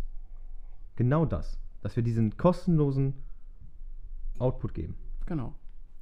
Genau 0.97 1.27
das. 1.27 1.59
Dass 1.83 1.97
wir 1.97 2.03
diesen 2.03 2.37
kostenlosen 2.39 3.15
Output 4.39 4.75
geben. 4.75 4.97
Genau. 5.27 5.55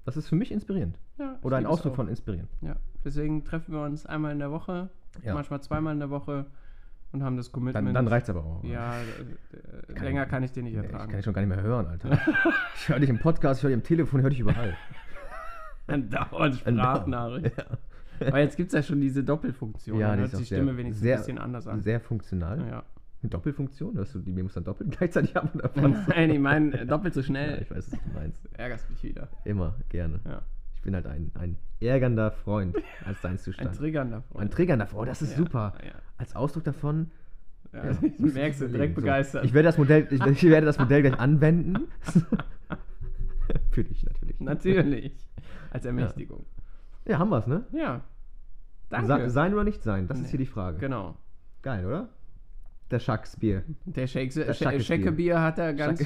Das 0.04 0.16
ist 0.16 0.28
für 0.28 0.36
mich 0.36 0.52
inspirierend. 0.52 0.98
Ja, 1.18 1.38
Oder 1.42 1.56
ein 1.56 1.66
Ausdruck 1.66 1.94
von 1.96 2.08
inspirieren. 2.08 2.48
Ja, 2.60 2.76
deswegen 3.04 3.44
treffen 3.44 3.72
wir 3.74 3.82
uns 3.82 4.06
einmal 4.06 4.32
in 4.32 4.38
der 4.38 4.50
Woche, 4.50 4.90
Ja. 5.24 5.34
manchmal 5.34 5.60
zweimal 5.62 5.92
in 5.94 6.00
der 6.00 6.10
Woche 6.10 6.46
und 7.12 7.22
haben 7.22 7.36
das 7.36 7.52
Commitment. 7.52 7.86
Dann, 7.88 7.94
dann 7.94 8.08
reicht 8.08 8.24
es 8.24 8.30
aber 8.30 8.44
auch. 8.44 8.64
Ja, 8.64 8.94
äh, 9.00 9.92
Kann 9.94 10.04
länger 10.04 10.22
ich- 10.24 10.28
kann 10.28 10.42
ich 10.42 10.52
den 10.52 10.64
nicht 10.64 10.74
Nee, 10.74 10.80
ich 10.80 10.84
ertragen. 10.86 11.10
kann 11.10 11.16
dich 11.18 11.24
schon 11.24 11.34
gar 11.34 11.42
nicht 11.42 11.54
mehr 11.54 11.62
hören, 11.62 11.86
Alter. 11.86 12.10
ich 12.76 12.88
höre 12.88 12.98
dich 13.00 13.10
im 13.10 13.18
Podcast, 13.18 13.60
ich 13.60 13.64
höre 13.64 13.70
dich 13.70 13.78
im 13.78 13.82
Telefon, 13.84 14.20
ich 14.20 14.22
höre 14.24 14.30
dich 14.30 14.40
überall. 14.40 14.76
Andauernd 15.86 16.56
Sprachnachricht. 16.56 17.66
Aber 18.20 18.38
jetzt 18.38 18.56
gibt 18.56 18.68
es 18.68 18.74
ja 18.74 18.82
schon 18.82 19.00
diese 19.00 19.24
Doppelfunktion. 19.24 19.98
Ja, 19.98 20.08
dann 20.08 20.16
die 20.18 20.22
hört 20.22 20.32
die 20.32 20.36
sehr- 20.44 20.58
Stimme 20.58 20.76
wenigstens 20.76 21.02
sehr- 21.02 21.16
ein 21.16 21.20
bisschen 21.20 21.38
anders 21.38 21.66
an. 21.66 21.80
Sehr 21.82 22.00
funktional. 22.00 22.58
ja. 22.68 22.82
Eine 23.22 23.30
Doppelfunktion? 23.30 23.94
Hörst 23.96 24.14
du 24.16 24.18
die 24.18 24.32
Memos 24.32 24.54
dann 24.54 24.64
doppelt 24.64 24.90
gleichzeitig 24.98 25.36
ab? 25.36 25.54
Oder? 25.54 25.70
Nein, 26.08 26.30
ich 26.30 26.40
meine 26.40 26.86
doppelt 26.86 27.14
so 27.14 27.20
ja, 27.20 27.26
schnell. 27.26 27.62
ich 27.62 27.70
weiß, 27.70 27.92
was 27.92 28.00
du 28.00 28.08
meinst. 28.14 28.40
Ärgerst 28.54 28.90
mich 28.90 29.02
wieder. 29.04 29.28
Immer, 29.44 29.76
gerne. 29.90 30.18
Ja. 30.24 30.42
Ich 30.82 30.84
bin 30.84 30.96
halt 30.96 31.06
ein, 31.06 31.30
ein 31.34 31.56
ärgernder 31.80 32.32
Freund 32.32 32.74
als 33.04 33.18
Ein 33.18 33.22
Seinszustand. 33.22 33.76
triggernder 33.76 34.22
Freund. 34.22 34.40
Ein 34.42 34.50
triggernder 34.50 34.86
Freund. 34.88 35.02
Oh, 35.02 35.04
das 35.04 35.22
ist 35.22 35.30
Ja, 35.30 35.36
super. 35.36 35.74
Ja, 35.84 35.92
Als 36.18 36.34
Ausdruck 36.34 36.64
davon. 36.64 37.12
ja. 37.72 37.84
ja, 37.84 37.98
ich 38.02 38.18
merkst 38.34 38.62
du, 38.62 38.68
direkt 38.68 38.96
So, 38.96 39.00
begeistert. 39.00 39.44
Ich 39.44 39.54
werde 39.54 39.66
das 39.68 39.78
Modell, 39.78 40.08
ich, 40.10 40.20
ich 40.20 40.42
werde 40.42 40.66
das 40.66 40.80
Modell 40.80 41.02
gleich 41.02 41.16
anwenden. 41.20 41.86
Für 43.70 43.84
dich 43.84 44.04
natürlich. 44.04 44.40
Natürlich. 44.40 45.28
Als 45.70 45.84
Ermächtigung. 45.84 46.46
Ja, 47.06 47.20
haben 47.20 47.30
wir 47.30 47.38
es, 47.38 47.46
ne? 47.46 47.64
Ja. 47.72 48.00
Danke. 48.90 49.30
Sein 49.30 49.54
oder 49.54 49.62
nicht 49.62 49.84
sein, 49.84 50.08
das 50.08 50.18
ist 50.18 50.24
Nee. 50.24 50.30
hier 50.30 50.38
die 50.40 50.46
Frage. 50.46 50.78
Genau. 50.78 51.16
Geil, 51.62 51.86
oder? 51.86 52.08
Der 52.90 52.98
Shakespeare. 52.98 53.62
Der 53.84 54.08
Shakespeare, 54.08 54.46
Der 54.48 54.54
Shakespeare. 54.54 54.82
Shakespeare 54.82 55.40
hat 55.40 55.58
da 55.58 55.70
ganz, 55.72 56.04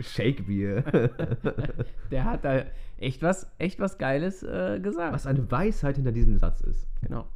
Shakebeer. 0.00 0.82
der 2.10 2.24
hat 2.24 2.44
da 2.44 2.64
echt 2.98 3.22
was, 3.22 3.50
echt 3.58 3.80
was 3.80 3.98
Geiles 3.98 4.42
äh, 4.42 4.80
gesagt. 4.80 5.12
Was 5.14 5.26
eine 5.26 5.50
Weisheit 5.50 5.96
hinter 5.96 6.12
diesem 6.12 6.38
Satz 6.38 6.60
ist. 6.60 6.86
Genau. 7.02 7.26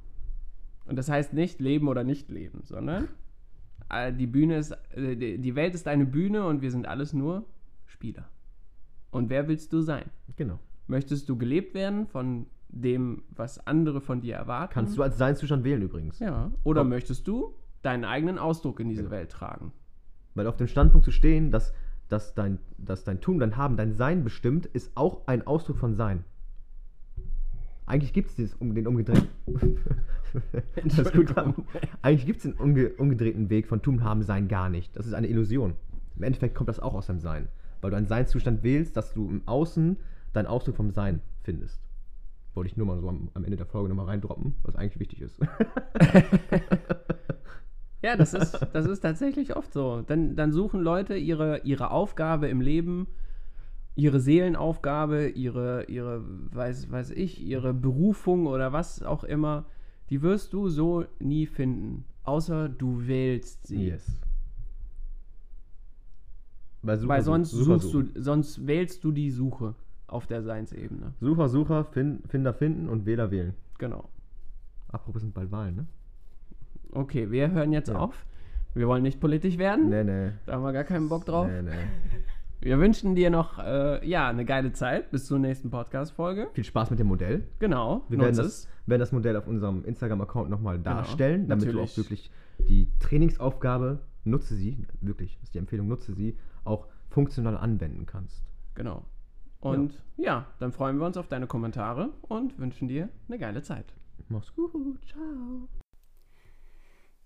Und 0.87 0.97
das 0.97 1.09
heißt 1.11 1.33
nicht 1.35 1.61
leben 1.61 1.89
oder 1.89 2.05
nicht 2.05 2.31
leben, 2.31 2.61
sondern 2.65 3.09
äh, 3.91 4.13
die 4.13 4.27
Bühne 4.27 4.57
ist, 4.57 4.73
äh, 4.95 5.17
die 5.17 5.39
die 5.39 5.55
Welt 5.55 5.75
ist 5.75 5.87
eine 5.89 6.07
Bühne 6.07 6.47
und 6.47 6.63
wir 6.63 6.71
sind 6.71 6.87
alles 6.89 7.13
nur 7.13 7.45
Spieler. 7.87 8.29
Und 9.11 9.31
wer 9.31 9.49
willst 9.49 9.73
du 9.73 9.81
sein? 9.81 10.05
Genau. 10.37 10.59
Möchtest 10.87 11.29
du 11.29 11.37
gelebt 11.37 11.75
werden 11.75 12.07
von 12.07 12.47
dem, 12.71 13.23
was 13.31 13.67
andere 13.67 14.01
von 14.01 14.21
dir 14.21 14.37
erwarten? 14.37 14.73
Kannst 14.75 14.97
du 14.97 15.03
als 15.03 15.17
Seinszustand 15.19 15.65
wählen 15.65 15.83
übrigens. 15.83 16.19
Ja. 16.19 16.53
Oder 16.65 16.83
Ob- 16.83 16.89
möchtest 16.89 17.27
du 17.29 17.55
deinen 17.83 18.05
eigenen 18.05 18.39
Ausdruck 18.39 18.81
in 18.81 18.89
diese 18.89 19.03
Genau. 19.03 19.15
Welt 19.15 19.31
tragen? 19.31 19.73
Weil 20.35 20.47
auf 20.47 20.57
dem 20.57 20.67
Standpunkt 20.67 21.05
zu 21.05 21.11
stehen, 21.11 21.51
dass, 21.51 21.73
dass, 22.09 22.35
dein, 22.35 22.59
dass 22.79 23.05
dein 23.05 23.21
Tun, 23.21 23.39
dein 23.39 23.57
Haben, 23.57 23.77
dein 23.77 23.95
Sein 23.95 24.25
bestimmt, 24.25 24.67
ist 24.67 24.93
auch 24.97 25.27
ein 25.27 25.47
Ausdruck 25.47 25.79
von 25.79 25.95
Sein. 25.95 26.25
Eigentlich 27.87 28.13
gibt 28.13 28.39
es 28.39 28.55
um, 28.55 28.75
den 28.75 28.87
umgedrehten. 28.87 29.29
Eigentlich 32.03 32.27
gibt 32.27 32.39
es 32.39 32.43
den 32.43 32.53
umge 32.53 32.91
umgedrehten 32.91 33.49
Weg 33.49 33.67
von 33.67 33.81
Tun, 33.81 34.05
Haben, 34.05 34.23
Sein 34.23 34.49
gar 34.49 34.69
nicht. 34.69 34.95
Das 34.95 35.07
ist 35.07 35.15
eine 35.15 35.27
Illusion. 35.27 35.75
Im 36.17 36.23
Endeffekt 36.23 36.55
kommt 36.55 36.69
das 36.69 36.81
auch 36.81 36.93
aus 36.95 37.07
dem 37.07 37.19
Sein. 37.19 37.49
Weil 37.81 37.91
du 37.91 37.97
einen 37.97 38.07
Seinszustand 38.07 38.63
wählst, 38.63 38.97
dass 38.97 39.15
du 39.15 39.29
im 39.29 39.41
Außen 39.47 39.97
deinen 40.35 40.47
Ausdruck 40.47 40.77
vom 40.77 40.91
Sein 40.91 41.21
findest. 41.45 41.81
Wollte 42.53 42.71
ich 42.71 42.77
nur 42.77 42.87
mal 42.87 43.01
so 43.01 43.09
am, 43.09 43.31
am 43.35 43.45
Ende 43.45 43.57
der 43.57 43.67
Folge 43.67 43.89
nochmal 43.89 44.07
reindroppen, 44.07 44.55
was 44.65 44.77
eigentlich 44.77 44.99
wichtig 44.99 45.23
ist. 45.23 45.41
Ja, 48.03 48.17
das 48.17 48.33
ist, 48.35 48.59
das 48.73 48.87
ist 48.87 49.01
tatsächlich 49.01 49.57
oft 49.57 49.73
so. 49.73 50.03
Dann, 50.07 50.37
dann 50.37 50.53
suchen 50.53 50.81
Leute 50.81 51.17
ihre, 51.17 51.59
ihre 51.65 51.91
Aufgabe 51.91 52.49
im 52.49 52.61
Leben, 52.61 53.09
ihre 53.97 54.21
Seelenaufgabe, 54.21 55.29
ihre, 55.31 55.85
ihre, 55.85 56.23
weiß, 56.53 56.91
weiß 56.91 57.11
ich, 57.11 57.43
ihre 57.43 57.75
Berufung 57.75 58.47
oder 58.47 58.73
was 58.73 59.03
auch 59.03 59.25
immer. 59.25 59.67
Die 60.11 60.23
wirst 60.23 60.53
du 60.53 60.69
so 60.69 61.05
nie 61.19 61.47
finden. 61.47 62.05
Außer 62.23 62.69
du 62.69 63.07
wählst 63.07 63.67
sie. 63.67 63.87
yes. 63.89 64.21
Weil, 66.83 66.97
Sucher, 66.99 67.09
Weil 67.09 67.23
sonst 67.23 67.51
Sucher 67.51 67.65
suchst 67.81 67.91
suchen. 67.91 68.15
du, 68.15 68.23
sonst 68.23 68.67
wählst 68.67 69.03
du 69.05 69.11
die 69.13 69.31
Suche 69.31 69.75
auf 70.07 70.27
der 70.27 70.43
Seinsebene. 70.43 71.15
Sucher, 71.21 71.49
Sucher, 71.49 71.85
fin 71.85 72.23
Finder 72.29 72.55
finden 72.55 72.89
und 72.89 73.05
Wähler 73.05 73.31
wählen. 73.31 73.55
Genau. 73.79 74.09
Apropos 74.89 75.23
sind 75.23 75.35
bald 75.35 75.51
Wahlen, 75.51 75.75
ne? 75.75 75.87
Okay, 76.99 77.31
wir 77.31 77.53
hören 77.53 77.73
jetzt 77.73 77.89
Ja. 77.89 77.97
auf. 77.97 78.27
Wir 78.75 78.89
wollen 78.89 79.05
nicht 79.05 79.21
politisch 79.21 79.57
werden. 79.57 79.89
Nee, 79.89 80.03
nee. 80.03 80.33
Da 80.47 80.55
haben 80.55 80.65
wir 80.65 80.73
gar 80.73 80.83
keinen 80.83 81.09
Bock 81.09 81.25
drauf. 81.25 81.47
Nee, 81.49 81.63
nee. 81.63 81.71
Wir 82.61 82.81
wünschen 82.81 83.15
dir 83.15 83.31
noch 83.31 83.61
äh, 83.61 84.05
ja, 84.05 84.29
eine 84.29 84.45
geile 84.45 84.73
Zeit 84.73 85.13
bis 85.13 85.27
zur 85.27 85.39
nächsten 85.39 85.71
Podcast-Folge. 85.71 86.49
Viel 86.55 86.65
Spaß 86.65 86.91
mit 86.91 86.99
dem 86.99 87.07
Modell. 87.07 87.45
Genau. 87.61 88.03
Wir 88.09 88.19
werden 88.19 88.37
das, 88.37 88.67
werden 88.87 88.99
das 88.99 89.13
Modell 89.13 89.37
auf 89.37 89.47
unserem 89.47 89.85
Instagram-Account 89.85 90.51
nochmal 90.51 90.81
darstellen, 90.81 91.47
damit 91.47 91.67
natürlich. 91.67 91.95
du 91.95 92.01
auch 92.01 92.05
wirklich 92.05 92.33
die 92.69 92.89
Trainingsaufgabe, 92.99 94.01
nutze 94.25 94.57
sie, 94.57 94.85
wirklich, 95.01 95.37
das 95.37 95.45
ist 95.45 95.55
die 95.55 95.59
Empfehlung, 95.59 95.87
nutze 95.87 96.15
sie, 96.15 96.37
auch 96.65 96.89
funktional 97.11 97.57
anwenden 97.57 98.07
kannst. 98.07 98.43
Genau. 98.75 99.05
Und 99.61 100.03
ja. 100.17 100.47
dann 100.59 100.73
freuen 100.73 100.99
wir 100.99 101.07
uns 101.07 101.17
auf 101.17 101.29
deine 101.29 101.47
Kommentare 101.47 102.11
und 102.23 102.59
wünschen 102.59 102.89
dir 102.89 103.09
eine 103.29 103.39
geile 103.39 103.63
Zeit. 103.63 103.95
Mach's 104.29 104.53
gut, 104.53 104.73
ciao. 105.07 105.69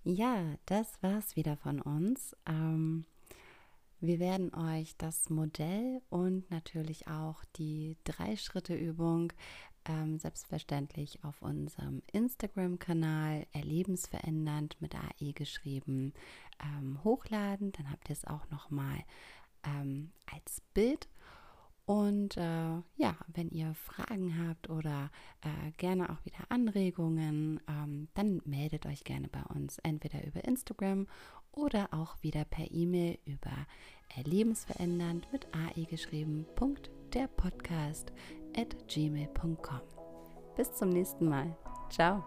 Ja, 0.05 0.57
das 0.65 1.01
war's 1.01 1.37
wieder 1.37 1.55
von 1.55 1.79
uns. 1.79 2.35
Ähm, 2.45 3.05
wir 4.01 4.19
werden 4.19 4.53
euch 4.53 4.97
das 4.97 5.29
Modell 5.29 6.01
und 6.09 6.51
natürlich 6.51 7.07
auch 7.07 7.45
die 7.55 7.95
Drei-Schritte-Übung 8.03 9.31
ähm, 9.85 10.19
selbstverständlich 10.19 11.23
auf 11.23 11.41
unserem 11.41 12.01
Instagram-Kanal 12.11 13.47
Erlebensverändernd 13.53 14.75
mit 14.81 14.93
AE 14.93 15.31
geschrieben 15.31 16.13
ähm, 16.61 17.01
hochladen. 17.05 17.71
Dann 17.71 17.89
habt 17.89 18.09
ihr 18.09 18.13
es 18.13 18.25
auch 18.25 18.49
nochmal 18.49 19.05
ähm, 19.65 20.11
als 20.33 20.61
Bild. 20.73 21.07
Und 21.85 22.37
äh, 22.37 22.81
ja, 22.95 23.15
wenn 23.27 23.49
ihr 23.49 23.73
Fragen 23.73 24.47
habt 24.47 24.69
oder 24.69 25.09
äh, 25.41 25.71
gerne 25.77 26.09
auch 26.09 26.23
wieder 26.25 26.45
Anregungen, 26.49 27.59
ähm, 27.67 28.07
dann 28.13 28.41
meldet 28.45 28.85
euch 28.85 29.03
gerne 29.03 29.27
bei 29.27 29.43
uns, 29.53 29.79
entweder 29.79 30.25
über 30.25 30.45
Instagram 30.45 31.07
oder 31.51 31.89
auch 31.91 32.15
wieder 32.21 32.45
per 32.45 32.71
E-Mail 32.71 33.19
über 33.25 33.51
erlebensverändernd 34.15 35.27
mit 35.31 35.47
AE 35.53 35.85
geschrieben, 35.85 36.45
der 37.13 37.27
Podcast 37.27 38.13
at 38.55 38.75
gmail.com. 38.87 39.81
Bis 40.55 40.73
zum 40.73 40.89
nächsten 40.89 41.27
Mal. 41.27 41.55
Ciao. 41.89 42.23